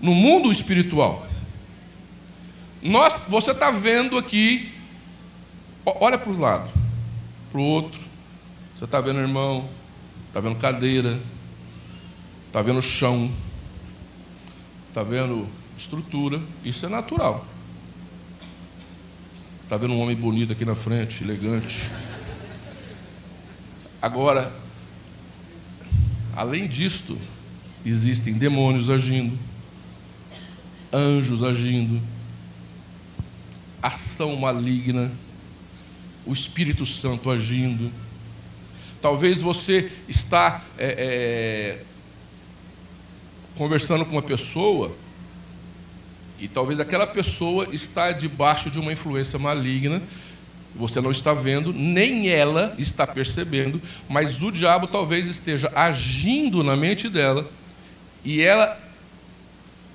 No 0.00 0.14
mundo 0.14 0.52
espiritual. 0.52 1.26
Nós, 2.80 3.20
você 3.26 3.50
está 3.50 3.72
vendo 3.72 4.16
aqui, 4.16 4.72
olha 5.84 6.16
para 6.16 6.30
o 6.30 6.38
lado, 6.38 6.70
para 7.50 7.60
o 7.60 7.64
outro. 7.64 7.98
Você 8.76 8.84
está 8.84 9.00
vendo 9.00 9.18
irmão, 9.18 9.68
está 10.28 10.38
vendo 10.38 10.54
cadeira, 10.54 11.18
está 12.46 12.62
vendo 12.62 12.80
chão, 12.80 13.32
está 14.88 15.02
vendo 15.02 15.57
estrutura, 15.78 16.42
isso 16.64 16.84
é 16.84 16.88
natural. 16.88 17.46
Está 19.62 19.76
vendo 19.76 19.94
um 19.94 20.00
homem 20.00 20.16
bonito 20.16 20.52
aqui 20.52 20.64
na 20.64 20.74
frente, 20.74 21.22
elegante. 21.22 21.88
Agora, 24.02 24.52
além 26.34 26.66
disto, 26.66 27.18
existem 27.84 28.34
demônios 28.34 28.90
agindo, 28.90 29.38
anjos 30.92 31.42
agindo, 31.42 32.02
ação 33.80 34.36
maligna, 34.36 35.12
o 36.26 36.32
Espírito 36.32 36.84
Santo 36.84 37.30
agindo. 37.30 37.92
Talvez 39.00 39.40
você 39.40 39.92
está 40.08 40.64
é, 40.76 40.86
é, 41.78 41.84
conversando 43.56 44.04
com 44.04 44.12
uma 44.12 44.22
pessoa 44.22 44.96
e 46.40 46.46
talvez 46.46 46.78
aquela 46.78 47.06
pessoa 47.06 47.68
está 47.72 48.12
debaixo 48.12 48.70
de 48.70 48.78
uma 48.78 48.92
influência 48.92 49.38
maligna, 49.38 50.02
você 50.74 51.00
não 51.00 51.10
está 51.10 51.34
vendo, 51.34 51.72
nem 51.72 52.28
ela 52.28 52.74
está 52.78 53.06
percebendo, 53.06 53.82
mas 54.08 54.42
o 54.42 54.52
diabo 54.52 54.86
talvez 54.86 55.26
esteja 55.26 55.72
agindo 55.74 56.62
na 56.62 56.76
mente 56.76 57.08
dela 57.08 57.50
e 58.24 58.40
ela, 58.40 58.78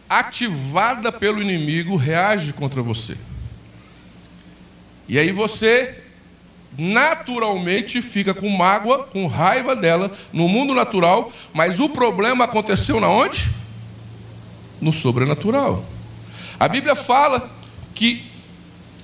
ativada 0.09 1.11
pelo 1.11 1.41
inimigo, 1.41 1.95
reage 1.95 2.51
contra 2.51 2.81
você. 2.81 3.15
E 5.07 5.17
aí 5.17 5.31
você 5.31 6.03
naturalmente 6.77 8.01
fica 8.01 8.33
com 8.33 8.49
mágoa, 8.49 9.03
com 9.03 9.27
raiva 9.27 9.75
dela 9.75 10.11
no 10.33 10.49
mundo 10.49 10.73
natural, 10.73 11.31
mas 11.53 11.79
o 11.79 11.87
problema 11.87 12.45
aconteceu 12.45 12.99
na 12.99 13.07
onde? 13.07 13.49
No 14.81 14.91
sobrenatural. 14.91 15.92
A 16.59 16.67
Bíblia 16.67 16.95
fala 16.95 17.49
que 17.93 18.25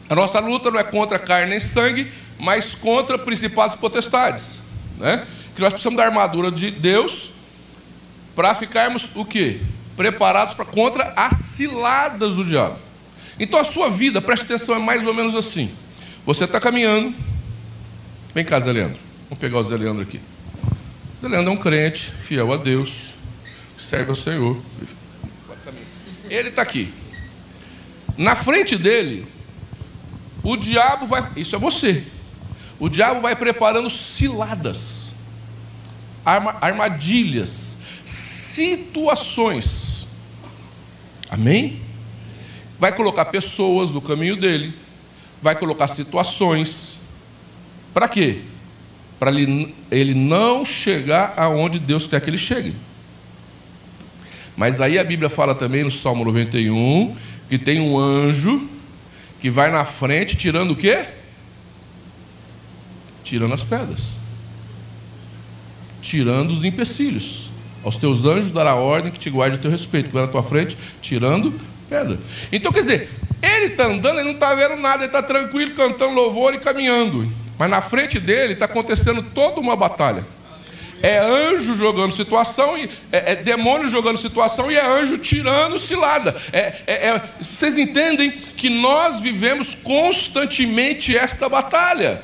a 0.10 0.16
nossa 0.16 0.40
luta 0.40 0.72
não 0.72 0.80
é 0.80 0.84
contra 0.84 1.20
carne 1.20 1.52
nem 1.52 1.60
sangue, 1.60 2.12
mas 2.40 2.74
contra 2.74 3.18
principados 3.18 3.76
e 3.76 3.80
potestades. 3.80 4.60
Né? 4.98 5.26
que 5.60 5.64
nós 5.64 5.74
precisamos 5.74 5.98
da 5.98 6.06
armadura 6.06 6.50
de 6.50 6.72
Deus 6.72 7.32
para 8.34 8.56
ficarmos 8.56 9.10
o 9.14 9.26
quê? 9.26 9.60
Preparados 9.98 10.54
para 10.54 10.64
contra 10.64 11.14
as 11.18 11.36
ciladas 11.36 12.36
do 12.36 12.46
diabo. 12.46 12.78
Então 13.38 13.60
a 13.60 13.66
sua 13.66 13.90
vida, 13.90 14.22
preste 14.22 14.44
atenção, 14.44 14.76
é 14.76 14.80
mais 14.80 15.06
ou 15.06 15.14
menos 15.14 15.36
assim. 15.36 15.70
Você 16.26 16.46
está 16.46 16.62
caminhando. 16.62 17.14
Vem 18.34 18.46
cá, 18.46 18.58
Zé 18.58 18.72
Leandro. 18.72 18.98
Vamos 19.30 19.40
pegar 19.40 19.58
o 19.58 19.64
Zé 19.64 19.76
Leandro 19.76 20.02
aqui. 20.02 20.22
Zé 21.22 21.28
Leandro 21.28 21.52
é 21.52 21.54
um 21.54 21.58
crente, 21.58 22.10
fiel 22.24 22.54
a 22.54 22.58
Deus, 22.58 23.14
que 23.76 23.84
serve 23.84 24.12
ao 24.12 24.16
Senhor. 24.16 24.58
Ele 26.30 26.48
está 26.48 26.62
aqui. 26.62 26.94
Na 28.20 28.36
frente 28.36 28.76
dele, 28.76 29.26
o 30.44 30.58
diabo 30.58 31.08
vai. 31.08 31.26
Isso 31.38 31.56
é 31.56 31.58
você. 31.58 32.04
O 32.78 32.90
diabo 32.90 33.22
vai 33.22 33.34
preparando 33.34 33.90
ciladas, 33.90 35.14
armadilhas, 36.26 37.78
situações. 38.04 40.06
Amém? 41.30 41.80
Vai 42.78 42.94
colocar 42.94 43.24
pessoas 43.26 43.92
no 43.92 44.02
caminho 44.02 44.36
dele, 44.36 44.74
vai 45.42 45.56
colocar 45.56 45.88
situações. 45.88 47.00
Para 47.94 48.10
quê? 48.10 48.42
Para 49.18 49.32
ele, 49.32 50.14
não 50.14 50.66
chegar 50.66 51.36
aonde 51.38 51.80
Deus 51.80 52.06
quer 52.06 52.20
que 52.20 52.30
ele 52.30 52.38
chegue. 52.38 52.76
Mas 54.58 54.82
aí 54.82 55.00
a 55.00 55.04
Bíblia 55.06 55.30
fala 55.30 55.56
também 55.56 55.86
no 55.86 55.92
Salmo 55.92 56.26
91 56.26 57.16
que 57.50 57.58
tem 57.58 57.82
um 57.82 57.98
anjo 57.98 58.70
que 59.42 59.50
vai 59.50 59.72
na 59.72 59.84
frente 59.84 60.38
tirando 60.38 60.72
o 60.72 60.76
quê? 60.76 61.06
Tirando 63.24 63.54
as 63.54 63.64
pedras. 63.64 64.18
Tirando 66.02 66.52
os 66.52 66.64
empecilhos. 66.64 67.50
Aos 67.84 67.98
teus 67.98 68.26
anjos 68.26 68.52
dará 68.52 68.76
ordem 68.76 69.12
que 69.12 69.20
te 69.20 69.30
guarde 69.30 69.56
a 69.56 69.60
teu 69.60 69.72
respeito, 69.72 70.08
que 70.08 70.14
vai 70.14 70.26
na 70.26 70.32
tua 70.32 70.44
frente 70.44 70.78
tirando 71.02 71.54
pedra. 71.90 72.20
Então, 72.52 72.72
quer 72.72 72.82
dizer, 72.82 73.10
ele 73.42 73.66
está 73.66 73.86
andando, 73.86 74.20
ele 74.20 74.28
não 74.28 74.34
está 74.34 74.54
vendo 74.54 74.76
nada, 74.76 74.98
ele 74.98 75.06
está 75.06 75.24
tranquilo, 75.24 75.74
cantando 75.74 76.14
louvor 76.14 76.54
e 76.54 76.60
caminhando. 76.60 77.32
Mas 77.58 77.70
na 77.70 77.82
frente 77.82 78.20
dele 78.20 78.54
está 78.54 78.66
acontecendo 78.66 79.24
toda 79.24 79.60
uma 79.60 79.76
batalha. 79.76 80.26
É 81.02 81.18
anjo 81.20 81.76
jogando 81.76 82.14
situação, 82.14 82.78
e, 82.78 82.90
é, 83.12 83.34
é, 83.34 83.36
demônio 83.36 83.90
jogando 83.90 84.18
situação 84.18 84.72
e 84.72 84.76
é 84.76 84.86
anjo 84.86 85.18
tirando 85.18 85.80
cilada. 85.80 86.36
É, 86.52 86.76
é, 86.88 87.08
é, 87.08 87.24
vocês 87.42 87.78
entendem 87.78 88.32
que 88.32 88.70
nós 88.70 89.20
vivemos 89.20 89.76
constantemente 89.76 91.16
esta 91.16 91.48
batalha. 91.48 92.22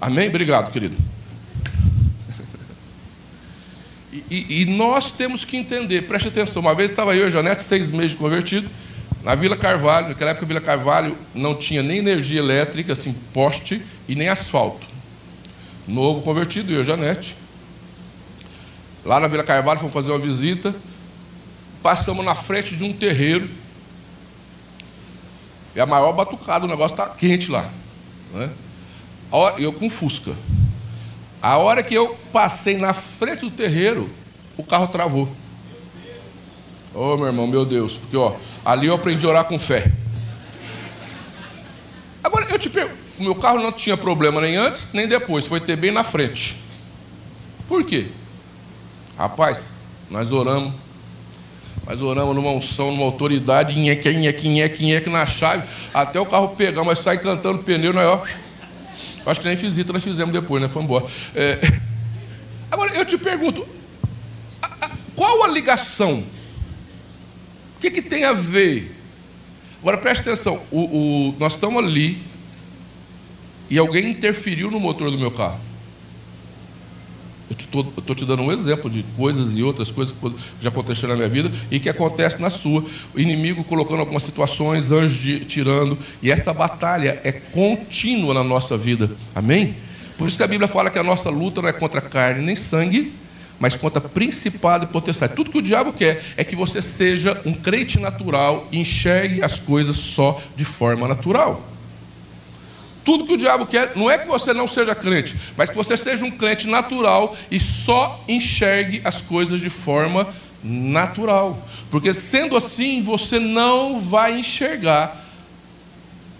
Amém? 0.00 0.28
Obrigado, 0.28 0.72
querido. 0.72 0.96
E, 4.12 4.24
e, 4.30 4.62
e 4.62 4.64
nós 4.66 5.10
temos 5.10 5.44
que 5.44 5.56
entender, 5.56 6.02
preste 6.02 6.28
atenção. 6.28 6.60
Uma 6.60 6.74
vez 6.74 6.90
estava 6.90 7.16
eu 7.16 7.24
e 7.24 7.26
a 7.26 7.30
Janete, 7.30 7.62
seis 7.62 7.90
meses 7.90 8.14
convertido, 8.14 8.68
na 9.22 9.34
Vila 9.34 9.56
Carvalho. 9.56 10.08
Naquela 10.08 10.32
época, 10.32 10.44
a 10.44 10.48
Vila 10.48 10.60
Carvalho 10.60 11.16
não 11.34 11.54
tinha 11.54 11.82
nem 11.82 11.98
energia 11.98 12.38
elétrica, 12.38 12.92
assim, 12.92 13.14
poste 13.32 13.82
e 14.06 14.14
nem 14.14 14.28
asfalto. 14.28 14.86
Novo 15.88 16.22
convertido, 16.22 16.72
eu 16.72 16.78
e 16.78 16.80
a 16.82 16.84
Janete. 16.84 17.41
Lá 19.04 19.18
na 19.18 19.26
Vila 19.26 19.42
Carvalho, 19.42 19.80
fomos 19.80 19.94
fazer 19.94 20.10
uma 20.10 20.18
visita. 20.18 20.74
Passamos 21.82 22.24
na 22.24 22.34
frente 22.34 22.76
de 22.76 22.84
um 22.84 22.92
terreiro. 22.92 23.48
É 25.74 25.80
a 25.80 25.86
maior 25.86 26.12
batucada, 26.12 26.64
o 26.64 26.68
negócio 26.68 26.94
está 26.94 27.08
quente 27.08 27.50
lá. 27.50 27.68
Né? 28.32 28.50
Eu 29.58 29.72
com 29.72 29.88
Fusca. 29.88 30.36
A 31.40 31.56
hora 31.56 31.82
que 31.82 31.94
eu 31.94 32.16
passei 32.32 32.76
na 32.76 32.92
frente 32.92 33.40
do 33.40 33.50
terreiro, 33.50 34.08
o 34.56 34.62
carro 34.62 34.86
travou. 34.86 35.28
Ô 36.94 37.14
oh, 37.14 37.16
meu 37.16 37.26
irmão, 37.26 37.46
meu 37.46 37.64
Deus, 37.64 37.96
porque 37.96 38.16
ó, 38.16 38.36
ali 38.64 38.86
eu 38.86 38.94
aprendi 38.94 39.24
a 39.24 39.28
orar 39.30 39.44
com 39.46 39.58
fé. 39.58 39.90
Agora 42.22 42.46
eu 42.48 42.58
te 42.58 42.68
pergunto, 42.68 42.96
o 43.18 43.22
meu 43.22 43.34
carro 43.34 43.58
não 43.58 43.72
tinha 43.72 43.96
problema 43.96 44.40
nem 44.40 44.56
antes, 44.56 44.90
nem 44.92 45.08
depois, 45.08 45.46
foi 45.46 45.58
ter 45.58 45.74
bem 45.74 45.90
na 45.90 46.04
frente. 46.04 46.56
Por 47.66 47.82
quê? 47.84 48.08
Rapaz, 49.22 49.72
nós 50.10 50.32
oramos. 50.32 50.72
Nós 51.86 52.02
oramos 52.02 52.34
numa 52.34 52.50
unção, 52.50 52.90
numa 52.90 53.04
autoridade, 53.04 53.78
nheque, 53.78 54.12
nheque, 54.12 54.48
nheque, 54.48 54.84
nheque 54.84 55.08
na 55.08 55.24
chave, 55.24 55.62
até 55.94 56.18
o 56.18 56.26
carro 56.26 56.56
pegar, 56.56 56.82
mas 56.82 56.98
sai 56.98 57.18
cantando 57.18 57.62
pneu, 57.62 57.92
nós, 57.92 58.04
ó. 58.04 58.24
Acho 59.24 59.40
que 59.40 59.46
nem 59.46 59.54
visita 59.54 59.92
nós 59.92 60.02
fizemos 60.02 60.32
depois, 60.32 60.60
né? 60.60 60.68
Foi 60.68 60.82
embora. 60.82 61.04
É... 61.36 61.60
Agora, 62.68 62.92
eu 62.96 63.04
te 63.04 63.16
pergunto, 63.16 63.64
qual 65.14 65.44
a 65.44 65.46
ligação? 65.46 66.24
O 67.76 67.80
que, 67.80 67.92
que 67.92 68.02
tem 68.02 68.24
a 68.24 68.32
ver? 68.32 68.92
Agora 69.80 69.98
preste 69.98 70.22
atenção, 70.22 70.60
o, 70.68 70.80
o, 70.80 71.34
nós 71.38 71.52
estamos 71.52 71.80
ali 71.80 72.20
e 73.70 73.78
alguém 73.78 74.10
interferiu 74.10 74.68
no 74.68 74.80
motor 74.80 75.12
do 75.12 75.18
meu 75.18 75.30
carro. 75.30 75.60
Eu 77.52 77.80
estou 77.98 78.14
te 78.14 78.24
dando 78.24 78.42
um 78.42 78.50
exemplo 78.50 78.88
de 78.88 79.02
coisas 79.16 79.56
e 79.56 79.62
outras 79.62 79.90
coisas 79.90 80.14
que 80.14 80.32
já 80.60 80.70
aconteceram 80.70 81.10
na 81.10 81.16
minha 81.16 81.28
vida 81.28 81.52
e 81.70 81.78
que 81.78 81.88
acontece 81.88 82.40
na 82.40 82.48
sua. 82.48 82.84
O 83.14 83.20
inimigo 83.20 83.62
colocando 83.64 84.00
algumas 84.00 84.22
situações, 84.22 84.90
anjos 84.90 85.18
de, 85.18 85.40
tirando, 85.44 85.98
e 86.22 86.30
essa 86.30 86.52
batalha 86.54 87.20
é 87.22 87.32
contínua 87.32 88.32
na 88.32 88.42
nossa 88.42 88.76
vida. 88.76 89.10
Amém? 89.34 89.76
Por 90.16 90.28
isso 90.28 90.36
que 90.36 90.42
a 90.42 90.46
Bíblia 90.46 90.68
fala 90.68 90.88
que 90.88 90.98
a 90.98 91.02
nossa 91.02 91.28
luta 91.28 91.60
não 91.60 91.68
é 91.68 91.72
contra 91.72 92.00
carne 92.00 92.44
nem 92.44 92.56
sangue, 92.56 93.12
mas 93.58 93.76
contra 93.76 94.00
principado 94.00 94.84
e 94.84 94.88
potestade. 94.88 95.34
Tudo 95.34 95.50
que 95.50 95.58
o 95.58 95.62
diabo 95.62 95.92
quer 95.92 96.22
é 96.36 96.44
que 96.44 96.56
você 96.56 96.80
seja 96.80 97.40
um 97.44 97.52
crente 97.52 97.98
natural 97.98 98.66
e 98.72 98.80
enxergue 98.80 99.42
as 99.42 99.58
coisas 99.58 99.96
só 99.96 100.40
de 100.56 100.64
forma 100.64 101.06
natural. 101.06 101.71
Tudo 103.04 103.24
que 103.24 103.32
o 103.32 103.36
diabo 103.36 103.66
quer 103.66 103.92
não 103.96 104.10
é 104.10 104.18
que 104.18 104.28
você 104.28 104.52
não 104.52 104.68
seja 104.68 104.94
crente, 104.94 105.36
mas 105.56 105.70
que 105.70 105.76
você 105.76 105.96
seja 105.96 106.24
um 106.24 106.30
crente 106.30 106.68
natural 106.68 107.36
e 107.50 107.58
só 107.58 108.24
enxergue 108.28 109.00
as 109.04 109.20
coisas 109.20 109.60
de 109.60 109.70
forma 109.70 110.28
natural. 110.62 111.66
Porque 111.90 112.14
sendo 112.14 112.56
assim, 112.56 113.02
você 113.02 113.38
não 113.38 114.00
vai 114.00 114.38
enxergar 114.38 115.20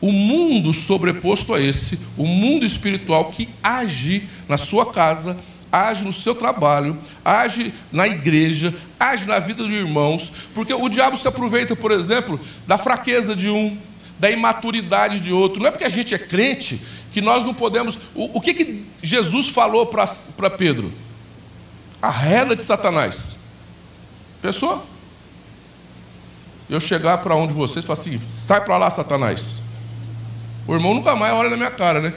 o 0.01 0.11
mundo 0.11 0.73
sobreposto 0.73 1.55
a 1.55 1.61
esse, 1.61 1.99
o 2.17 2.27
mundo 2.27 2.67
espiritual 2.67 3.27
que 3.27 3.49
age 3.63 4.29
na 4.49 4.57
sua 4.57 4.93
casa, 4.93 5.37
age 5.71 6.05
no 6.05 6.13
seu 6.13 6.35
trabalho, 6.35 6.99
age 7.25 7.73
na 7.91 8.07
igreja, 8.07 8.75
age 8.99 9.27
na 9.27 9.39
vida 9.39 9.63
dos 9.63 9.73
irmãos, 9.73 10.33
porque 10.55 10.75
o 10.75 10.89
diabo 10.89 11.17
se 11.17 11.27
aproveita, 11.27 11.75
por 11.77 11.93
exemplo, 11.93 12.39
da 12.67 12.77
fraqueza 12.77 13.35
de 13.35 13.49
um, 13.49 13.79
da 14.23 14.31
imaturidade 14.31 15.19
de 15.19 15.33
outro. 15.33 15.59
Não 15.59 15.67
é 15.67 15.73
porque 15.73 15.83
a 15.83 15.91
gente 15.91 16.15
é 16.15 16.19
crente 16.19 16.81
que 17.11 17.21
nós 17.21 17.45
não 17.45 17.53
podemos. 17.53 17.99
O, 18.15 18.39
o 18.39 18.41
que, 18.41 18.55
que 18.55 18.87
Jesus 19.03 19.49
falou 19.49 19.85
para 19.85 20.49
Pedro? 20.49 20.93
A 22.01 22.09
reda 22.09 22.55
de 22.55 22.63
Satanás. 22.63 23.35
Pessoa? 24.41 24.85
Eu 26.71 26.79
chegar 26.79 27.19
para 27.19 27.35
um 27.35 27.49
de 27.49 27.53
vocês 27.53 27.85
e 27.85 27.89
falar 27.89 27.99
assim: 27.99 28.21
sai 28.47 28.65
para 28.65 28.77
lá, 28.77 28.89
Satanás. 28.91 29.61
O 30.69 30.73
irmão 30.73 30.95
nunca 30.95 31.17
mais 31.17 31.35
olha 31.35 31.51
na 31.51 31.57
minha 31.57 31.73
cara, 31.73 32.01
né? 32.01 32.15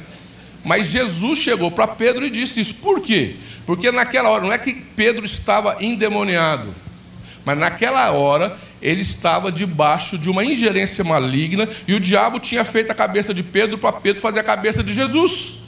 Mas 0.63 0.85
Jesus 0.85 1.39
chegou 1.39 1.71
para 1.71 1.87
Pedro 1.87 2.23
e 2.23 2.29
disse 2.29 2.61
isso. 2.61 2.75
Por 2.75 3.01
quê? 3.01 3.37
Porque 3.65 3.91
naquela 3.91 4.29
hora, 4.29 4.43
não 4.43 4.53
é 4.53 4.59
que 4.59 4.75
Pedro 4.75 5.25
estava 5.25 5.77
endemoniado, 5.83 6.75
mas 7.43 7.57
naquela 7.57 8.11
hora 8.11 8.55
ele 8.81 9.01
estava 9.01 9.51
debaixo 9.51 10.17
de 10.17 10.29
uma 10.29 10.43
ingerência 10.43 11.03
maligna 11.03 11.67
e 11.87 11.93
o 11.93 11.99
diabo 11.99 12.39
tinha 12.39 12.63
feito 12.63 12.91
a 12.91 12.95
cabeça 12.95 13.33
de 13.33 13.43
Pedro 13.43 13.77
para 13.77 13.93
Pedro 13.93 14.21
fazer 14.21 14.39
a 14.39 14.43
cabeça 14.43 14.83
de 14.83 14.93
Jesus. 14.93 15.59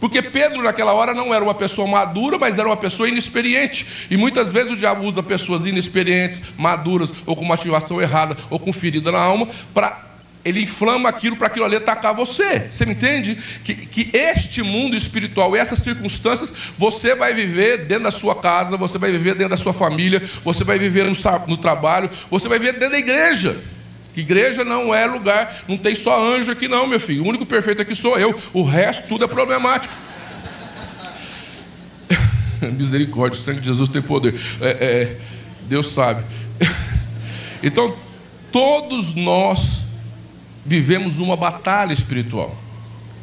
Porque 0.00 0.20
Pedro, 0.20 0.62
naquela 0.62 0.92
hora, 0.92 1.14
não 1.14 1.32
era 1.32 1.42
uma 1.42 1.54
pessoa 1.54 1.88
madura, 1.88 2.38
mas 2.38 2.58
era 2.58 2.68
uma 2.68 2.76
pessoa 2.76 3.08
inexperiente. 3.08 3.86
E 4.10 4.18
muitas 4.18 4.52
vezes 4.52 4.72
o 4.72 4.76
diabo 4.76 5.02
usa 5.02 5.22
pessoas 5.22 5.64
inexperientes, 5.64 6.42
maduras, 6.58 7.10
ou 7.24 7.34
com 7.34 7.42
uma 7.42 7.54
ativação 7.54 8.02
errada, 8.02 8.36
ou 8.50 8.58
com 8.58 8.70
ferida 8.70 9.10
na 9.10 9.18
alma, 9.18 9.48
para 9.72 10.13
ele 10.44 10.62
inflama 10.62 11.08
aquilo 11.08 11.36
para 11.36 11.46
aquilo 11.46 11.64
ali 11.64 11.76
atacar 11.76 12.14
você. 12.14 12.68
Você 12.70 12.84
me 12.84 12.92
entende? 12.92 13.36
Que, 13.64 13.74
que 13.74 14.10
este 14.12 14.62
mundo 14.62 14.94
espiritual, 14.94 15.56
essas 15.56 15.80
circunstâncias, 15.80 16.52
você 16.76 17.14
vai 17.14 17.32
viver 17.32 17.86
dentro 17.86 18.04
da 18.04 18.10
sua 18.10 18.36
casa, 18.36 18.76
você 18.76 18.98
vai 18.98 19.10
viver 19.10 19.34
dentro 19.34 19.50
da 19.50 19.56
sua 19.56 19.72
família, 19.72 20.22
você 20.44 20.62
vai 20.62 20.78
viver 20.78 21.04
no, 21.04 21.16
no 21.46 21.56
trabalho, 21.56 22.10
você 22.30 22.46
vai 22.46 22.58
viver 22.58 22.74
dentro 22.74 22.90
da 22.90 22.98
igreja. 22.98 23.56
Que 24.12 24.20
igreja 24.20 24.64
não 24.64 24.94
é 24.94 25.06
lugar, 25.06 25.64
não 25.66 25.76
tem 25.76 25.94
só 25.94 26.22
anjo 26.22 26.52
aqui, 26.52 26.68
não, 26.68 26.86
meu 26.86 27.00
filho. 27.00 27.24
O 27.24 27.28
único 27.28 27.46
perfeito 27.46 27.80
aqui 27.80 27.94
sou 27.94 28.18
eu, 28.18 28.38
o 28.52 28.62
resto 28.62 29.08
tudo 29.08 29.24
é 29.24 29.28
problemático. 29.28 29.92
Misericórdia, 32.76 33.38
o 33.38 33.42
sangue 33.42 33.60
de 33.60 33.66
Jesus 33.66 33.88
tem 33.88 34.02
poder. 34.02 34.38
É, 34.60 34.68
é, 34.68 35.18
Deus 35.62 35.88
sabe. 35.88 36.22
então, 37.62 37.96
todos 38.52 39.14
nós 39.14 39.83
vivemos 40.64 41.18
uma 41.18 41.36
batalha 41.36 41.92
espiritual. 41.92 42.56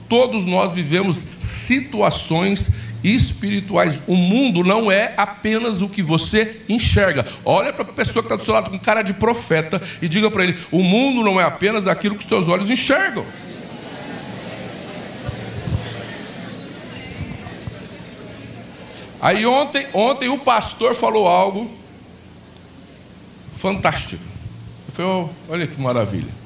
Todos 0.08 0.46
nós 0.46 0.72
vivemos 0.72 1.26
situações 1.40 2.70
espirituais. 3.04 4.02
O 4.08 4.16
mundo 4.16 4.64
não 4.64 4.92
é 4.92 5.14
apenas 5.18 5.82
o 5.82 5.90
que 5.90 6.04
você 6.04 6.62
enxerga. 6.68 7.26
Olha 7.44 7.74
para 7.74 7.84
a 7.84 7.94
pessoa 7.94 8.22
que 8.22 8.28
está 8.28 8.36
do 8.36 8.44
seu 8.44 8.54
lado 8.54 8.70
com 8.70 8.78
cara 8.78 9.02
de 9.02 9.14
profeta 9.14 9.82
e 10.02 10.08
diga 10.08 10.30
para 10.30 10.44
ele: 10.44 10.60
o 10.72 10.84
mundo 10.84 11.24
não 11.24 11.40
é 11.40 11.44
apenas 11.44 11.88
aquilo 11.88 12.16
que 12.16 12.22
os 12.22 12.28
teus 12.28 12.48
olhos 12.48 12.70
enxergam. 12.70 13.26
Aí 19.22 19.46
ontem, 19.46 19.86
ontem 19.94 20.30
o 20.30 20.40
pastor 20.40 20.96
falou 20.96 21.28
algo 21.28 21.70
fantástico. 23.56 24.24
Foi, 24.94 25.06
olha 25.48 25.68
que 25.68 25.80
maravilha. 25.80 26.41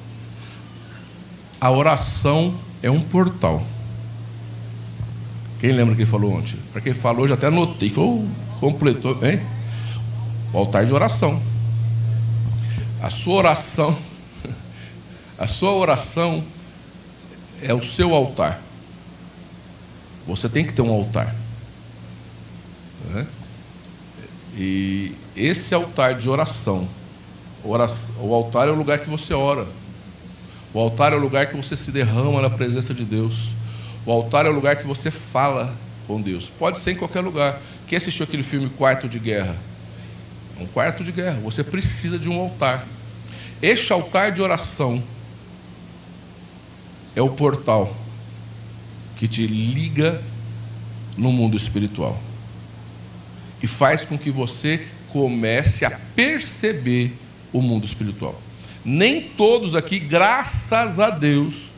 A 1.60 1.70
oração 1.70 2.54
é 2.82 2.90
um 2.90 3.00
portal. 3.00 3.62
Quem 5.58 5.72
lembra 5.72 5.94
que 5.94 6.02
ele 6.02 6.10
falou 6.10 6.34
ontem? 6.34 6.58
Para 6.72 6.80
quem 6.80 6.92
falou, 6.92 7.26
já 7.26 7.34
até 7.34 7.46
anotei. 7.46 7.88
Falou, 7.88 8.26
completou, 8.60 9.18
hein? 9.24 9.40
O 10.52 10.58
altar 10.58 10.84
de 10.84 10.92
oração. 10.92 11.40
A 13.02 13.10
sua 13.10 13.34
oração, 13.34 13.96
a 15.38 15.46
sua 15.46 15.72
oração 15.72 16.44
é 17.62 17.72
o 17.72 17.82
seu 17.82 18.14
altar. 18.14 18.60
Você 20.26 20.48
tem 20.48 20.64
que 20.64 20.72
ter 20.72 20.82
um 20.82 20.90
altar. 20.90 21.34
Né? 23.10 23.26
E 24.56 25.14
esse 25.34 25.74
altar 25.74 26.14
de 26.14 26.28
oração, 26.28 26.88
oração, 27.62 28.14
o 28.20 28.34
altar 28.34 28.68
é 28.68 28.70
o 28.70 28.74
lugar 28.74 28.98
que 28.98 29.08
você 29.08 29.34
ora. 29.34 29.66
O 30.76 30.78
altar 30.78 31.14
é 31.14 31.16
o 31.16 31.18
lugar 31.18 31.46
que 31.46 31.56
você 31.56 31.74
se 31.74 31.90
derrama 31.90 32.42
na 32.42 32.50
presença 32.50 32.92
de 32.92 33.02
Deus. 33.02 33.48
O 34.04 34.12
altar 34.12 34.44
é 34.44 34.50
o 34.50 34.52
lugar 34.52 34.76
que 34.76 34.86
você 34.86 35.10
fala 35.10 35.74
com 36.06 36.20
Deus. 36.20 36.50
Pode 36.50 36.80
ser 36.80 36.90
em 36.90 36.96
qualquer 36.96 37.22
lugar. 37.22 37.62
Quem 37.86 37.96
assistiu 37.96 38.24
aquele 38.24 38.42
filme 38.42 38.68
Quarto 38.68 39.08
de 39.08 39.18
Guerra? 39.18 39.56
É 40.60 40.62
um 40.62 40.66
quarto 40.66 41.02
de 41.02 41.12
guerra. 41.12 41.40
Você 41.40 41.64
precisa 41.64 42.18
de 42.18 42.28
um 42.28 42.38
altar. 42.38 42.86
Este 43.62 43.90
altar 43.90 44.32
de 44.32 44.42
oração 44.42 45.02
é 47.14 47.22
o 47.22 47.30
portal 47.30 47.96
que 49.16 49.26
te 49.26 49.46
liga 49.46 50.22
no 51.16 51.32
mundo 51.32 51.56
espiritual 51.56 52.20
e 53.62 53.66
faz 53.66 54.04
com 54.04 54.18
que 54.18 54.30
você 54.30 54.86
comece 55.08 55.86
a 55.86 55.90
perceber 56.14 57.16
o 57.50 57.62
mundo 57.62 57.86
espiritual. 57.86 58.38
Nem 58.88 59.20
todos 59.20 59.74
aqui, 59.74 59.98
graças 59.98 61.00
a 61.00 61.10
Deus, 61.10 61.72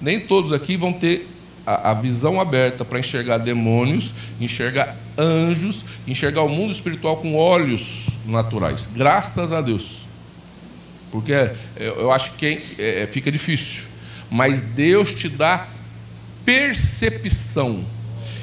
nem 0.00 0.18
todos 0.18 0.54
aqui 0.54 0.74
vão 0.74 0.90
ter 0.90 1.28
a, 1.66 1.90
a 1.90 1.94
visão 1.94 2.40
aberta 2.40 2.82
para 2.82 2.98
enxergar 2.98 3.36
demônios, 3.36 4.14
enxergar 4.40 4.96
anjos, 5.18 5.84
enxergar 6.06 6.40
o 6.44 6.48
mundo 6.48 6.72
espiritual 6.72 7.18
com 7.18 7.34
olhos 7.34 8.06
naturais. 8.24 8.88
Graças 8.90 9.52
a 9.52 9.60
Deus. 9.60 10.06
Porque 11.12 11.32
eu 11.76 12.10
acho 12.10 12.32
que 12.32 12.58
é, 12.78 13.02
é, 13.02 13.06
fica 13.06 13.30
difícil. 13.30 13.84
Mas 14.30 14.62
Deus 14.62 15.14
te 15.14 15.28
dá 15.28 15.68
percepção. 16.42 17.84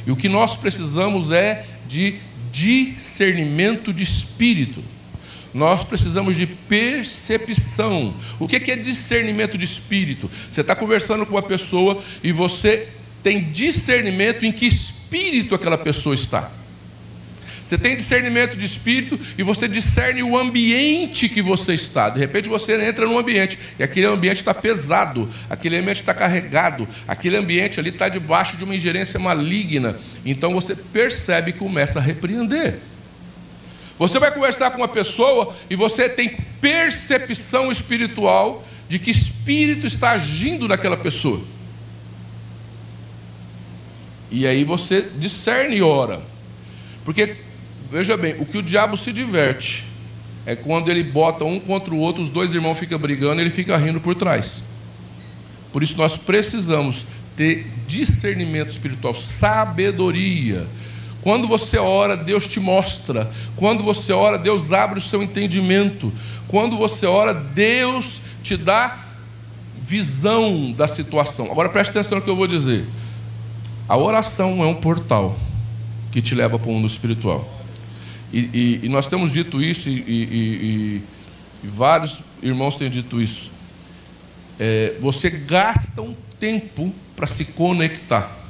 E 0.06 0.12
o 0.12 0.16
que 0.16 0.30
nós 0.30 0.56
precisamos 0.56 1.32
é 1.32 1.66
de 1.88 2.20
discernimento 2.52 3.92
de 3.92 4.04
espírito. 4.04 4.84
Nós 5.54 5.84
precisamos 5.84 6.36
de 6.36 6.48
percepção. 6.48 8.14
O 8.40 8.48
que 8.48 8.72
é 8.72 8.76
discernimento 8.76 9.58
de 9.58 9.66
espírito? 9.66 10.30
Você 10.50 10.62
está 10.62 10.76
conversando 10.76 11.26
com 11.26 11.36
uma 11.36 11.44
pessoa 11.44 12.02
e 12.24 12.32
você 12.32 12.88
tem 13.22 13.52
discernimento 13.52 14.46
em 14.46 14.52
que 14.52 14.66
espírito 14.66 15.54
aquela 15.54 15.78
pessoa 15.78 16.16
está. 16.16 16.52
Você 17.64 17.78
tem 17.78 17.96
discernimento 17.96 18.58
de 18.58 18.66
espírito 18.66 19.18
e 19.38 19.44
você 19.44 19.68
discerne 19.68 20.22
o 20.22 20.38
ambiente 20.38 21.30
que 21.30 21.42
você 21.42 21.74
está. 21.74 22.10
De 22.10 22.20
repente 22.20 22.50
você 22.50 22.74
entra 22.82 23.06
num 23.06 23.18
ambiente 23.18 23.58
e 23.80 23.84
aquele 23.84 24.06
ambiente 24.06 24.38
está 24.38 24.54
pesado, 24.54 25.30
aquele 25.50 25.78
ambiente 25.78 26.02
está 26.02 26.14
carregado, 26.14 26.88
aquele 27.08 27.38
ambiente 27.38 27.80
ali 27.80 27.90
está 27.90 28.10
debaixo 28.10 28.58
de 28.58 28.64
uma 28.66 28.76
ingerência 28.76 29.20
maligna. 29.20 29.98
Então 30.26 30.54
você 30.54 30.76
percebe 30.76 31.52
e 31.52 31.54
começa 31.54 32.00
a 32.00 32.02
repreender. 32.02 32.80
Você 33.98 34.20
vai 34.20 34.32
conversar 34.34 34.72
com 34.72 34.78
uma 34.78 34.88
pessoa 34.88 35.56
e 35.70 35.76
você 35.76 36.10
tem 36.10 36.30
percepção 36.60 37.72
espiritual 37.72 38.66
de 38.90 39.00
que 39.00 39.12
espírito 39.12 39.88
está 39.88 40.12
agindo 40.12 40.68
naquela 40.68 40.98
pessoa. 40.98 41.42
E 44.32 44.48
aí 44.48 44.64
você 44.64 45.08
discerne 45.16 45.78
e 45.78 45.82
ora. 45.82 46.22
Porque, 47.06 47.36
veja 47.92 48.18
bem, 48.18 48.36
o 48.40 48.46
que 48.46 48.58
o 48.58 48.64
diabo 48.64 48.98
se 48.98 49.14
diverte 49.14 49.86
é 50.46 50.56
quando 50.56 50.90
ele 50.90 51.04
bota 51.04 51.46
um 51.46 51.60
contra 51.60 51.94
o 51.94 51.98
outro, 51.98 52.24
os 52.24 52.30
dois 52.30 52.54
irmãos 52.54 52.78
ficam 52.78 52.98
brigando 52.98 53.40
e 53.40 53.44
ele 53.44 53.50
fica 53.50 53.78
rindo 53.78 54.02
por 54.02 54.16
trás. 54.16 54.64
Por 55.72 55.84
isso 55.84 55.98
nós 55.98 56.18
precisamos 56.18 57.06
ter 57.36 57.68
discernimento 57.88 58.70
espiritual, 58.70 59.16
sabedoria. 59.16 60.68
Quando 61.24 61.48
você 61.48 61.78
ora, 61.78 62.18
Deus 62.18 62.48
te 62.48 62.60
mostra. 62.60 63.32
Quando 63.56 63.82
você 63.82 64.12
ora, 64.12 64.38
Deus 64.38 64.74
abre 64.74 65.00
o 65.00 65.02
seu 65.02 65.24
entendimento. 65.24 66.12
Quando 66.50 66.76
você 66.76 67.06
ora, 67.06 67.34
Deus 67.34 68.20
te 68.44 68.58
dá 68.58 69.06
visão 69.82 70.74
da 70.74 70.86
situação. 70.86 71.50
Agora 71.50 71.70
preste 71.70 71.92
atenção 71.92 72.18
no 72.18 72.24
que 72.24 72.30
eu 72.30 72.36
vou 72.36 72.46
dizer. 72.46 72.86
A 73.88 73.96
oração 73.96 74.62
é 74.62 74.68
um 74.68 74.76
portal 74.76 75.38
que 76.12 76.22
te 76.22 76.36
leva 76.36 76.60
para 76.60 76.70
o 76.70 76.74
mundo 76.74 76.88
espiritual. 76.88 77.50
E, 78.32 78.50
e, 78.54 78.80
e 78.84 78.90
nós 78.90 79.08
temos 79.08 79.32
dito 79.32 79.62
isso, 79.62 79.88
e, 79.88 80.04
e, 80.08 81.02
vários 81.64 82.20
irmãos 82.42 82.76
têm 82.76 82.90
dito 82.90 83.22
isso. 83.22 83.50
É, 84.60 84.96
você 85.00 85.30
gasta 85.30 86.02
um 86.02 86.14
tempo 86.38 86.94
para 87.16 87.28
se 87.28 87.46
conectar. 87.46 88.43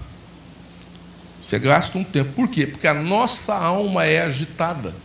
Você 1.43 1.59
gasta 1.59 1.97
um 1.97 2.03
tempo. 2.05 2.31
Por 2.31 2.47
quê? 2.47 2.65
Porque 2.65 2.87
a 2.87 2.93
nossa 2.93 3.53
alma 3.53 4.05
é 4.05 4.21
agitada. 4.21 4.95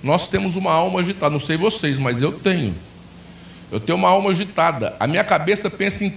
Nós 0.00 0.28
temos 0.28 0.54
uma 0.54 0.70
alma 0.72 1.00
agitada. 1.00 1.32
Não 1.32 1.40
sei 1.40 1.56
vocês, 1.56 1.98
mas 1.98 2.22
eu 2.22 2.32
tenho. 2.32 2.74
Eu 3.70 3.80
tenho 3.80 3.98
uma 3.98 4.08
alma 4.08 4.30
agitada. 4.30 4.94
A 5.00 5.06
minha 5.08 5.24
cabeça 5.24 5.68
pensa 5.68 6.04
em 6.04 6.16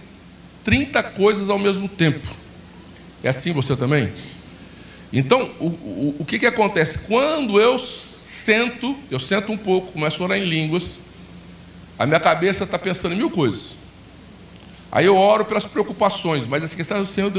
30 0.64 1.02
coisas 1.02 1.50
ao 1.50 1.58
mesmo 1.58 1.90
tempo. 1.90 2.28
É 3.24 3.30
assim 3.30 3.52
você 3.52 3.76
também? 3.76 4.12
Então, 5.12 5.50
o, 5.60 5.68
o, 5.68 6.16
o 6.20 6.26
que, 6.26 6.38
que 6.38 6.46
acontece? 6.46 7.00
Quando 7.00 7.60
eu 7.60 7.80
sento, 7.80 8.96
eu 9.10 9.20
sento 9.20 9.52
um 9.52 9.58
pouco, 9.58 9.94
começo 9.94 10.22
a 10.22 10.26
orar 10.26 10.38
em 10.38 10.46
línguas, 10.46 11.00
a 11.98 12.06
minha 12.06 12.20
cabeça 12.20 12.66
está 12.66 12.78
pensando 12.78 13.14
em 13.14 13.18
mil 13.18 13.32
coisas. 13.32 13.76
Aí 14.96 15.08
eu 15.08 15.18
oro 15.18 15.44
pelas 15.44 15.66
preocupações, 15.66 16.48
mas 16.48 16.64
essa 16.64 16.74
questão 16.74 17.02
do 17.02 17.06
Senhor, 17.06 17.30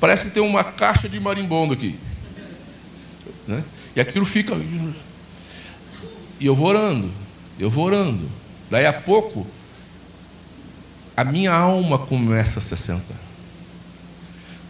parece 0.00 0.24
que 0.24 0.30
tem 0.30 0.42
uma 0.42 0.64
caixa 0.64 1.06
de 1.06 1.20
marimbondo 1.20 1.74
aqui. 1.74 1.98
Né? 3.46 3.62
E 3.94 4.00
aquilo 4.00 4.24
fica. 4.24 4.54
E 6.40 6.46
eu 6.46 6.56
vou 6.56 6.68
orando, 6.68 7.10
eu 7.58 7.68
vou 7.70 7.84
orando. 7.84 8.26
Daí 8.70 8.86
a 8.86 8.92
pouco, 8.94 9.46
a 11.14 11.22
minha 11.24 11.52
alma 11.52 11.98
começa 11.98 12.58
a 12.58 12.62
se 12.62 12.74
sentar. 12.74 13.18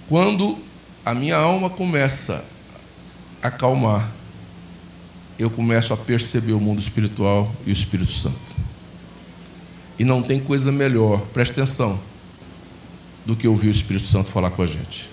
Quando 0.09 0.59
a 1.05 1.15
minha 1.15 1.37
alma 1.37 1.71
começa 1.71 2.45
a 3.41 3.47
acalmar, 3.47 4.11
eu 5.39 5.49
começo 5.49 5.95
a 5.95 5.97
perceber 5.97 6.53
o 6.53 6.59
mundo 6.59 6.81
espiritual 6.81 7.55
e 7.65 7.71
o 7.71 7.73
Espírito 7.73 8.11
Santo. 8.11 8.57
E 9.99 10.05
não 10.05 10.23
tem 10.23 10.39
coisa 10.39 10.71
melhor, 10.71 11.21
preste 11.33 11.53
atenção, 11.53 12.01
do 13.27 13.35
que 13.35 13.49
ouvir 13.49 13.69
o 13.69 13.71
Espírito 13.71 14.07
Santo 14.07 14.31
falar 14.31 14.51
com 14.51 14.63
a 14.63 14.67
gente. 14.67 15.11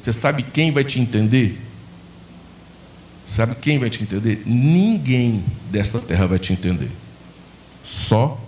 Você 0.00 0.12
sabe 0.12 0.42
quem 0.42 0.72
vai 0.72 0.82
te 0.82 0.98
entender? 0.98 1.60
Sabe 3.26 3.54
quem 3.54 3.78
vai 3.78 3.88
te 3.88 4.02
entender? 4.02 4.42
Ninguém 4.44 5.44
desta 5.70 5.98
terra 5.98 6.26
vai 6.26 6.38
te 6.38 6.52
entender. 6.52 6.90
Só 7.84 8.40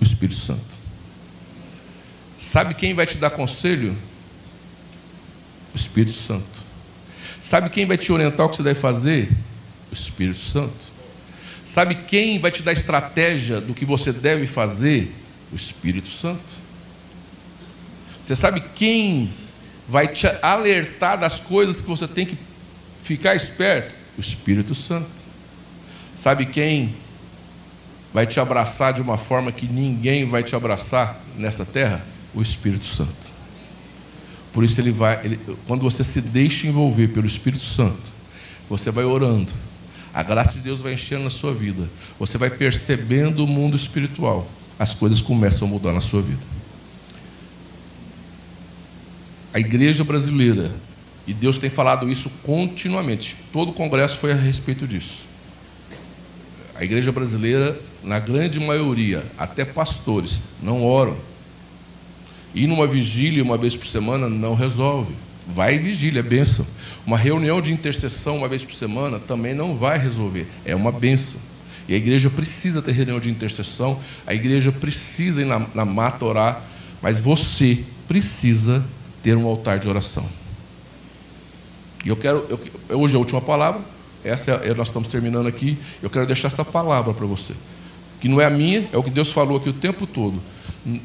o 0.00 0.04
Espírito 0.04 0.38
Santo. 0.38 0.76
Sabe 2.38 2.74
quem 2.74 2.94
vai 2.94 3.06
te 3.06 3.16
dar 3.16 3.30
conselho? 3.30 3.96
O 5.72 5.76
Espírito 5.76 6.16
Santo. 6.16 6.64
Sabe 7.40 7.70
quem 7.70 7.86
vai 7.86 7.96
te 7.96 8.10
orientar 8.12 8.46
o 8.46 8.48
que 8.48 8.56
você 8.56 8.62
deve 8.62 8.80
fazer? 8.80 9.30
O 9.90 9.94
Espírito 9.94 10.40
Santo. 10.40 10.85
Sabe 11.66 11.96
quem 11.96 12.38
vai 12.38 12.52
te 12.52 12.62
dar 12.62 12.72
estratégia 12.72 13.60
do 13.60 13.74
que 13.74 13.84
você 13.84 14.12
deve 14.12 14.46
fazer? 14.46 15.12
O 15.52 15.56
Espírito 15.56 16.08
Santo. 16.08 16.40
Você 18.22 18.36
sabe 18.36 18.62
quem 18.74 19.32
vai 19.88 20.06
te 20.06 20.28
alertar 20.42 21.18
das 21.18 21.40
coisas 21.40 21.82
que 21.82 21.88
você 21.88 22.06
tem 22.06 22.24
que 22.24 22.38
ficar 23.02 23.34
esperto? 23.34 23.92
O 24.16 24.20
Espírito 24.20 24.76
Santo. 24.76 25.10
Sabe 26.14 26.46
quem 26.46 26.94
vai 28.14 28.26
te 28.26 28.38
abraçar 28.38 28.92
de 28.92 29.02
uma 29.02 29.18
forma 29.18 29.50
que 29.50 29.66
ninguém 29.66 30.24
vai 30.24 30.44
te 30.44 30.54
abraçar 30.54 31.20
nesta 31.36 31.64
terra? 31.64 32.04
O 32.32 32.40
Espírito 32.40 32.84
Santo. 32.84 33.34
Por 34.52 34.62
isso 34.62 34.80
ele 34.80 34.92
vai, 34.92 35.20
ele, 35.24 35.40
quando 35.66 35.82
você 35.82 36.04
se 36.04 36.20
deixa 36.20 36.68
envolver 36.68 37.08
pelo 37.08 37.26
Espírito 37.26 37.64
Santo, 37.64 38.12
você 38.68 38.90
vai 38.90 39.04
orando, 39.04 39.52
a 40.16 40.22
graça 40.22 40.52
de 40.54 40.60
Deus 40.60 40.80
vai 40.80 40.94
enchendo 40.94 41.24
na 41.24 41.30
sua 41.30 41.52
vida, 41.52 41.90
você 42.18 42.38
vai 42.38 42.48
percebendo 42.48 43.44
o 43.44 43.46
mundo 43.46 43.76
espiritual, 43.76 44.48
as 44.78 44.94
coisas 44.94 45.20
começam 45.20 45.68
a 45.68 45.70
mudar 45.70 45.92
na 45.92 46.00
sua 46.00 46.22
vida. 46.22 46.40
A 49.52 49.60
igreja 49.60 50.02
brasileira, 50.04 50.72
e 51.26 51.34
Deus 51.34 51.58
tem 51.58 51.68
falado 51.68 52.10
isso 52.10 52.30
continuamente, 52.42 53.36
todo 53.52 53.72
o 53.72 53.74
congresso 53.74 54.16
foi 54.16 54.32
a 54.32 54.34
respeito 54.34 54.86
disso. 54.86 55.26
A 56.74 56.82
igreja 56.82 57.12
brasileira, 57.12 57.78
na 58.02 58.18
grande 58.18 58.58
maioria, 58.58 59.22
até 59.36 59.66
pastores, 59.66 60.40
não 60.62 60.82
oram. 60.82 61.18
Ir 62.54 62.66
numa 62.66 62.86
vigília 62.86 63.42
uma 63.42 63.58
vez 63.58 63.76
por 63.76 63.86
semana 63.86 64.30
não 64.30 64.54
resolve. 64.54 65.14
Vai 65.46 65.78
vigília, 65.78 66.20
é 66.20 66.22
bênção. 66.22 66.66
Uma 67.06 67.16
reunião 67.16 67.60
de 67.60 67.72
intercessão 67.72 68.38
uma 68.38 68.48
vez 68.48 68.64
por 68.64 68.74
semana 68.74 69.18
também 69.18 69.54
não 69.54 69.76
vai 69.76 69.98
resolver. 69.98 70.46
É 70.64 70.74
uma 70.74 70.90
bênção. 70.90 71.40
E 71.88 71.94
a 71.94 71.96
igreja 71.96 72.28
precisa 72.28 72.82
ter 72.82 72.92
reunião 72.92 73.20
de 73.20 73.30
intercessão, 73.30 74.00
a 74.26 74.34
igreja 74.34 74.72
precisa 74.72 75.40
ir 75.40 75.44
na, 75.44 75.66
na 75.72 75.84
mata 75.84 76.24
orar, 76.24 76.62
mas 77.00 77.20
você 77.20 77.84
precisa 78.08 78.84
ter 79.22 79.36
um 79.36 79.46
altar 79.46 79.78
de 79.78 79.88
oração. 79.88 80.26
E 82.04 82.08
eu 82.08 82.16
quero, 82.16 82.44
eu, 82.88 82.98
hoje 83.00 83.14
é 83.14 83.16
a 83.16 83.20
última 83.20 83.40
palavra, 83.40 83.80
essa 84.24 84.50
é, 84.50 84.74
nós 84.74 84.88
estamos 84.88 85.06
terminando 85.06 85.46
aqui. 85.46 85.78
Eu 86.02 86.10
quero 86.10 86.26
deixar 86.26 86.48
essa 86.48 86.64
palavra 86.64 87.14
para 87.14 87.26
você, 87.26 87.52
que 88.20 88.28
não 88.28 88.40
é 88.40 88.44
a 88.44 88.50
minha, 88.50 88.88
é 88.92 88.96
o 88.96 89.02
que 89.02 89.10
Deus 89.10 89.30
falou 89.30 89.56
aqui 89.56 89.68
o 89.68 89.72
tempo 89.72 90.06
todo. 90.06 90.42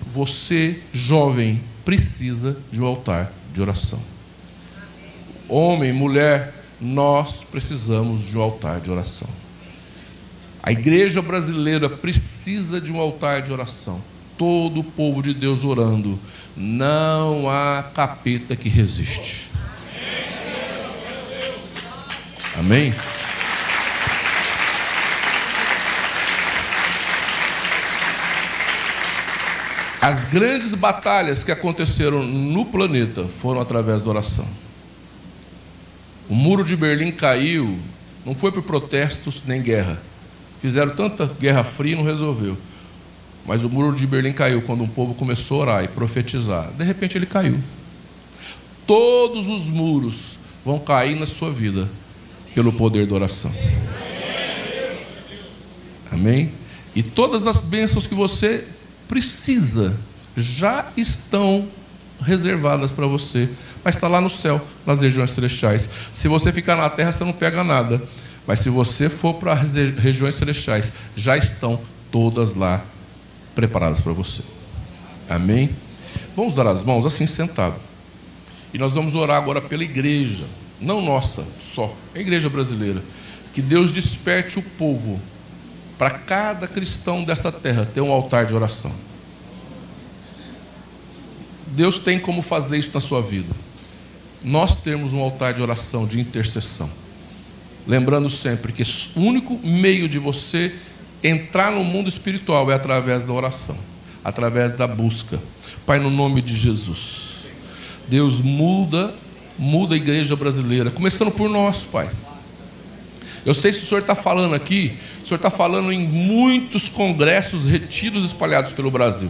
Você, 0.07 0.79
jovem, 0.91 1.61
precisa 1.85 2.57
de 2.71 2.81
um 2.81 2.85
altar 2.85 3.31
de 3.53 3.61
oração. 3.61 3.99
Homem, 5.51 5.91
mulher, 5.91 6.53
nós 6.79 7.43
precisamos 7.43 8.25
de 8.25 8.37
um 8.37 8.41
altar 8.41 8.79
de 8.79 8.89
oração. 8.89 9.27
A 10.63 10.71
igreja 10.71 11.21
brasileira 11.21 11.89
precisa 11.89 12.79
de 12.79 12.89
um 12.89 13.01
altar 13.01 13.41
de 13.41 13.51
oração. 13.51 14.01
Todo 14.37 14.79
o 14.79 14.83
povo 14.83 15.21
de 15.21 15.33
Deus 15.33 15.65
orando. 15.65 16.17
Não 16.55 17.49
há 17.49 17.83
capeta 17.93 18.55
que 18.55 18.69
resiste. 18.69 19.49
Amém? 22.57 22.93
As 29.99 30.23
grandes 30.23 30.73
batalhas 30.73 31.43
que 31.43 31.51
aconteceram 31.51 32.23
no 32.23 32.63
planeta 32.67 33.27
foram 33.27 33.59
através 33.59 34.03
da 34.03 34.11
oração. 34.11 34.47
O 36.29 36.35
muro 36.35 36.63
de 36.63 36.75
Berlim 36.75 37.11
caiu, 37.11 37.77
não 38.25 38.33
foi 38.33 38.51
por 38.51 38.63
protestos 38.63 39.43
nem 39.45 39.61
guerra. 39.61 40.01
Fizeram 40.59 40.95
tanta 40.95 41.25
guerra 41.25 41.63
fria 41.63 41.93
e 41.93 41.95
não 41.95 42.03
resolveu. 42.03 42.57
Mas 43.45 43.63
o 43.63 43.69
muro 43.69 43.95
de 43.95 44.05
Berlim 44.05 44.33
caiu 44.33 44.61
quando 44.61 44.83
um 44.83 44.87
povo 44.87 45.13
começou 45.13 45.57
a 45.57 45.61
orar 45.61 45.83
e 45.83 45.87
profetizar. 45.87 46.71
De 46.71 46.83
repente 46.83 47.17
ele 47.17 47.25
caiu. 47.25 47.59
Todos 48.85 49.47
os 49.47 49.69
muros 49.69 50.37
vão 50.63 50.77
cair 50.79 51.15
na 51.15 51.25
sua 51.25 51.51
vida 51.51 51.89
pelo 52.53 52.71
poder 52.71 53.07
da 53.07 53.15
oração. 53.15 53.51
Amém? 56.11 56.51
E 56.95 57.01
todas 57.01 57.47
as 57.47 57.61
bênçãos 57.61 58.05
que 58.05 58.13
você 58.13 58.65
precisa 59.07 59.97
já 60.35 60.91
estão 60.95 61.67
reservadas 62.21 62.91
para 62.91 63.07
você, 63.07 63.49
mas 63.83 63.95
está 63.95 64.07
lá 64.07 64.21
no 64.21 64.29
céu, 64.29 64.61
nas 64.85 65.01
regiões 65.01 65.31
celestiais. 65.31 65.89
Se 66.13 66.27
você 66.27 66.53
ficar 66.53 66.75
na 66.75 66.89
terra, 66.89 67.11
você 67.11 67.23
não 67.23 67.33
pega 67.33 67.63
nada. 67.63 68.01
Mas 68.47 68.59
se 68.59 68.69
você 68.69 69.09
for 69.09 69.35
para 69.35 69.53
as 69.53 69.75
regiões 69.75 70.35
celestiais, 70.35 70.91
já 71.15 71.37
estão 71.37 71.79
todas 72.11 72.55
lá 72.55 72.83
preparadas 73.53 74.01
para 74.01 74.13
você. 74.13 74.41
Amém? 75.29 75.69
Vamos 76.35 76.53
dar 76.53 76.67
as 76.67 76.83
mãos 76.83 77.05
assim 77.05 77.27
sentado. 77.27 77.75
E 78.73 78.77
nós 78.77 78.93
vamos 78.93 79.15
orar 79.15 79.37
agora 79.37 79.61
pela 79.61 79.83
igreja 79.83 80.45
não 80.81 80.99
nossa 80.99 81.45
só, 81.61 81.95
a 82.15 82.19
igreja 82.19 82.49
brasileira, 82.49 83.03
que 83.53 83.61
Deus 83.61 83.93
desperte 83.93 84.57
o 84.57 84.63
povo 84.63 85.21
para 85.97 86.09
cada 86.09 86.67
cristão 86.67 87.23
dessa 87.23 87.51
terra 87.51 87.85
ter 87.85 88.01
um 88.01 88.11
altar 88.11 88.45
de 88.45 88.55
oração. 88.55 88.91
Deus 91.71 91.99
tem 91.99 92.19
como 92.19 92.41
fazer 92.41 92.77
isso 92.77 92.91
na 92.93 93.01
sua 93.01 93.21
vida. 93.21 93.53
Nós 94.43 94.75
temos 94.75 95.13
um 95.13 95.19
altar 95.19 95.53
de 95.53 95.61
oração, 95.61 96.05
de 96.05 96.19
intercessão. 96.19 96.89
Lembrando 97.87 98.29
sempre 98.29 98.71
que 98.71 98.83
o 99.15 99.21
único 99.21 99.59
meio 99.65 100.07
de 100.07 100.19
você 100.19 100.73
entrar 101.23 101.71
no 101.71 101.83
mundo 101.83 102.09
espiritual 102.09 102.71
é 102.71 102.75
através 102.75 103.25
da 103.25 103.33
oração, 103.33 103.77
através 104.23 104.75
da 104.75 104.87
busca. 104.87 105.39
Pai, 105.85 105.99
no 105.99 106.09
nome 106.09 106.41
de 106.41 106.55
Jesus. 106.55 107.41
Deus 108.07 108.41
muda 108.41 109.13
muda 109.61 109.93
a 109.93 109.97
igreja 109.97 110.35
brasileira, 110.35 110.89
começando 110.89 111.29
por 111.29 111.47
nós, 111.47 111.85
Pai. 111.85 112.09
Eu 113.45 113.53
sei 113.53 113.71
se 113.71 113.83
o 113.83 113.85
Senhor 113.85 114.01
está 114.01 114.15
falando 114.15 114.55
aqui, 114.55 114.97
o 115.23 115.27
Senhor 115.27 115.37
está 115.37 115.51
falando 115.51 115.91
em 115.91 115.99
muitos 115.99 116.89
congressos 116.89 117.65
retidos 117.65 118.23
espalhados 118.23 118.73
pelo 118.73 118.89
Brasil. 118.89 119.29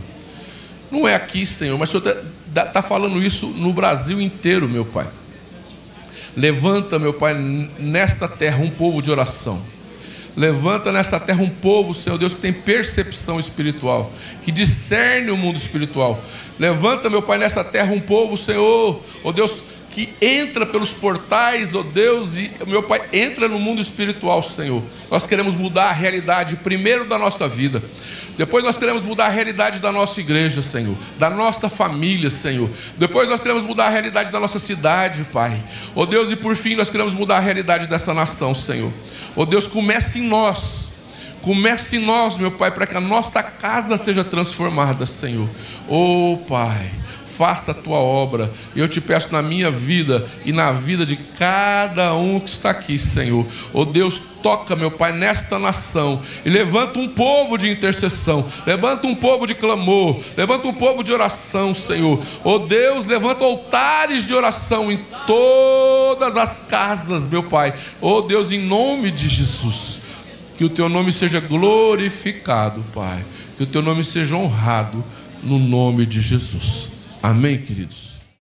Não 0.91 1.08
é 1.08 1.15
aqui, 1.15 1.45
Senhor, 1.45 1.77
mas 1.80 1.93
o 1.93 2.01
Senhor 2.01 2.23
está 2.47 2.65
tá 2.65 2.82
falando 2.82 3.23
isso 3.23 3.47
no 3.47 3.71
Brasil 3.71 4.21
inteiro, 4.21 4.67
meu 4.67 4.84
Pai. 4.84 5.08
Levanta, 6.36 6.99
meu 6.99 7.13
Pai, 7.13 7.34
nesta 7.80 8.27
terra 8.27 8.58
um 8.58 8.69
povo 8.69 9.01
de 9.01 9.10
oração. 9.10 9.62
Levanta 10.36 10.91
nesta 10.91 11.19
terra 11.19 11.41
um 11.41 11.49
povo, 11.49 11.93
Senhor 11.93 12.17
Deus, 12.17 12.34
que 12.34 12.39
tem 12.39 12.54
percepção 12.54 13.39
espiritual, 13.39 14.12
que 14.43 14.51
discerne 14.51 15.30
o 15.30 15.38
mundo 15.38 15.58
espiritual. 15.58 16.23
Levanta, 16.58 17.10
meu 17.10 17.21
Pai, 17.21 17.38
nesta 17.38 17.63
terra 17.63 17.91
um 17.91 17.99
povo, 17.99 18.38
Senhor, 18.38 19.04
oh 19.23 19.32
Deus, 19.34 19.63
que 19.91 20.10
entra 20.21 20.65
pelos 20.65 20.93
portais, 20.93 21.75
ó 21.75 21.80
oh 21.80 21.84
Deus, 21.84 22.38
e 22.38 22.49
meu 22.65 22.82
Pai, 22.82 23.01
entra 23.12 23.49
no 23.49 23.60
mundo 23.60 23.82
espiritual, 23.82 24.41
Senhor. 24.41 24.82
Nós 25.10 25.27
queremos 25.27 25.54
mudar 25.56 25.89
a 25.89 25.91
realidade 25.91 26.56
primeiro 26.58 27.06
da 27.06 27.19
nossa 27.19 27.45
vida. 27.45 27.84
Depois 28.38 28.63
nós 28.63 28.77
queremos 28.77 29.04
mudar 29.04 29.25
a 29.25 29.30
realidade 29.30 29.80
da 29.80 29.91
nossa 29.91 30.21
igreja, 30.21 30.62
Senhor, 30.62 30.95
da 31.19 31.30
nossa 31.30 31.69
família, 31.69 32.30
Senhor. 32.30 32.69
Depois 32.97 33.27
nós 33.27 33.41
queremos 33.41 33.65
mudar 33.65 33.88
a 33.88 33.89
realidade 33.89 34.32
da 34.32 34.39
nossa 34.39 34.60
cidade, 34.60 35.27
Pai. 35.32 35.62
Ó 35.93 36.04
oh 36.04 36.06
Deus, 36.06 36.32
e 36.32 36.38
por 36.38 36.56
fim 36.56 36.75
nós 36.75 36.89
queremos 36.89 37.13
mudar 37.13 37.38
a 37.38 37.41
realidade 37.41 37.88
desta 37.88 38.13
nação, 38.13 38.56
Senhor. 38.56 38.91
Ó 39.36 39.41
oh 39.41 39.45
Deus, 39.45 39.67
comece 39.67 40.19
em 40.19 40.23
nós. 40.23 40.89
Comece 41.41 41.97
em 41.97 41.99
nós, 41.99 42.38
meu 42.38 42.51
Pai, 42.51 42.71
para 42.71 42.88
que 42.88 42.95
a 42.95 43.01
nossa 43.01 43.43
casa 43.43 43.97
seja 43.97 44.23
transformada, 44.23 45.06
Senhor. 45.06 45.49
Oh, 45.89 46.38
Pai 46.47 46.91
faça 47.38 47.72
a 47.72 47.76
tua 47.76 47.98
obra. 47.98 48.52
Eu 48.76 48.88
te 48.88 49.00
peço 49.00 49.32
na 49.32 49.41
minha 49.41 49.72
vida 49.72 50.28
e 50.46 50.52
na 50.52 50.72
vida 50.72 51.06
de 51.06 51.15
cada 51.15 52.13
um 52.13 52.39
que 52.39 52.50
está 52.50 52.70
aqui, 52.70 53.00
Senhor. 53.00 53.46
Oh 53.74 53.86
Deus, 53.86 54.22
toca, 54.41 54.76
meu 54.76 54.91
Pai, 54.91 55.12
nesta 55.12 55.58
nação 55.58 56.22
e 56.46 56.50
levanta 56.50 57.00
um 57.00 57.08
povo 57.08 57.58
de 57.58 57.70
intercessão, 57.70 58.46
levanta 58.65 59.08
um 59.08 59.15
povo 59.15 59.46
de 59.46 59.56
clamor, 59.56 60.20
levanta 60.36 60.67
um 60.67 60.74
povo 60.74 61.04
de 61.04 61.12
oração, 61.12 61.74
Senhor. 61.74 62.22
Oh 62.44 62.60
Deus, 62.60 63.06
levanta 63.06 63.44
altares 63.44 64.26
de 64.26 64.34
oração 64.34 64.91
em 64.91 65.00
todas 65.26 66.38
as 66.38 66.60
casas, 66.60 67.28
meu 67.28 67.44
Pai. 67.44 67.74
Oh 68.00 68.22
Deus, 68.22 68.52
em 68.52 68.60
nome 68.60 69.12
de 69.12 69.28
Jesus. 69.28 70.02
Que 70.58 70.65
o 70.65 70.70
teu 70.70 70.88
nome 70.89 71.12
seja 71.12 71.39
glorificado, 71.39 72.84
Pai. 72.94 73.24
Que 73.58 73.63
o 73.63 73.67
teu 73.67 73.82
nome 73.82 74.04
seja 74.04 74.36
honrado 74.36 75.04
no 75.44 75.58
nome 75.58 76.06
de 76.06 76.22
Jesus. 76.22 76.90
Amém, 77.22 77.62
queridos? 77.62 78.11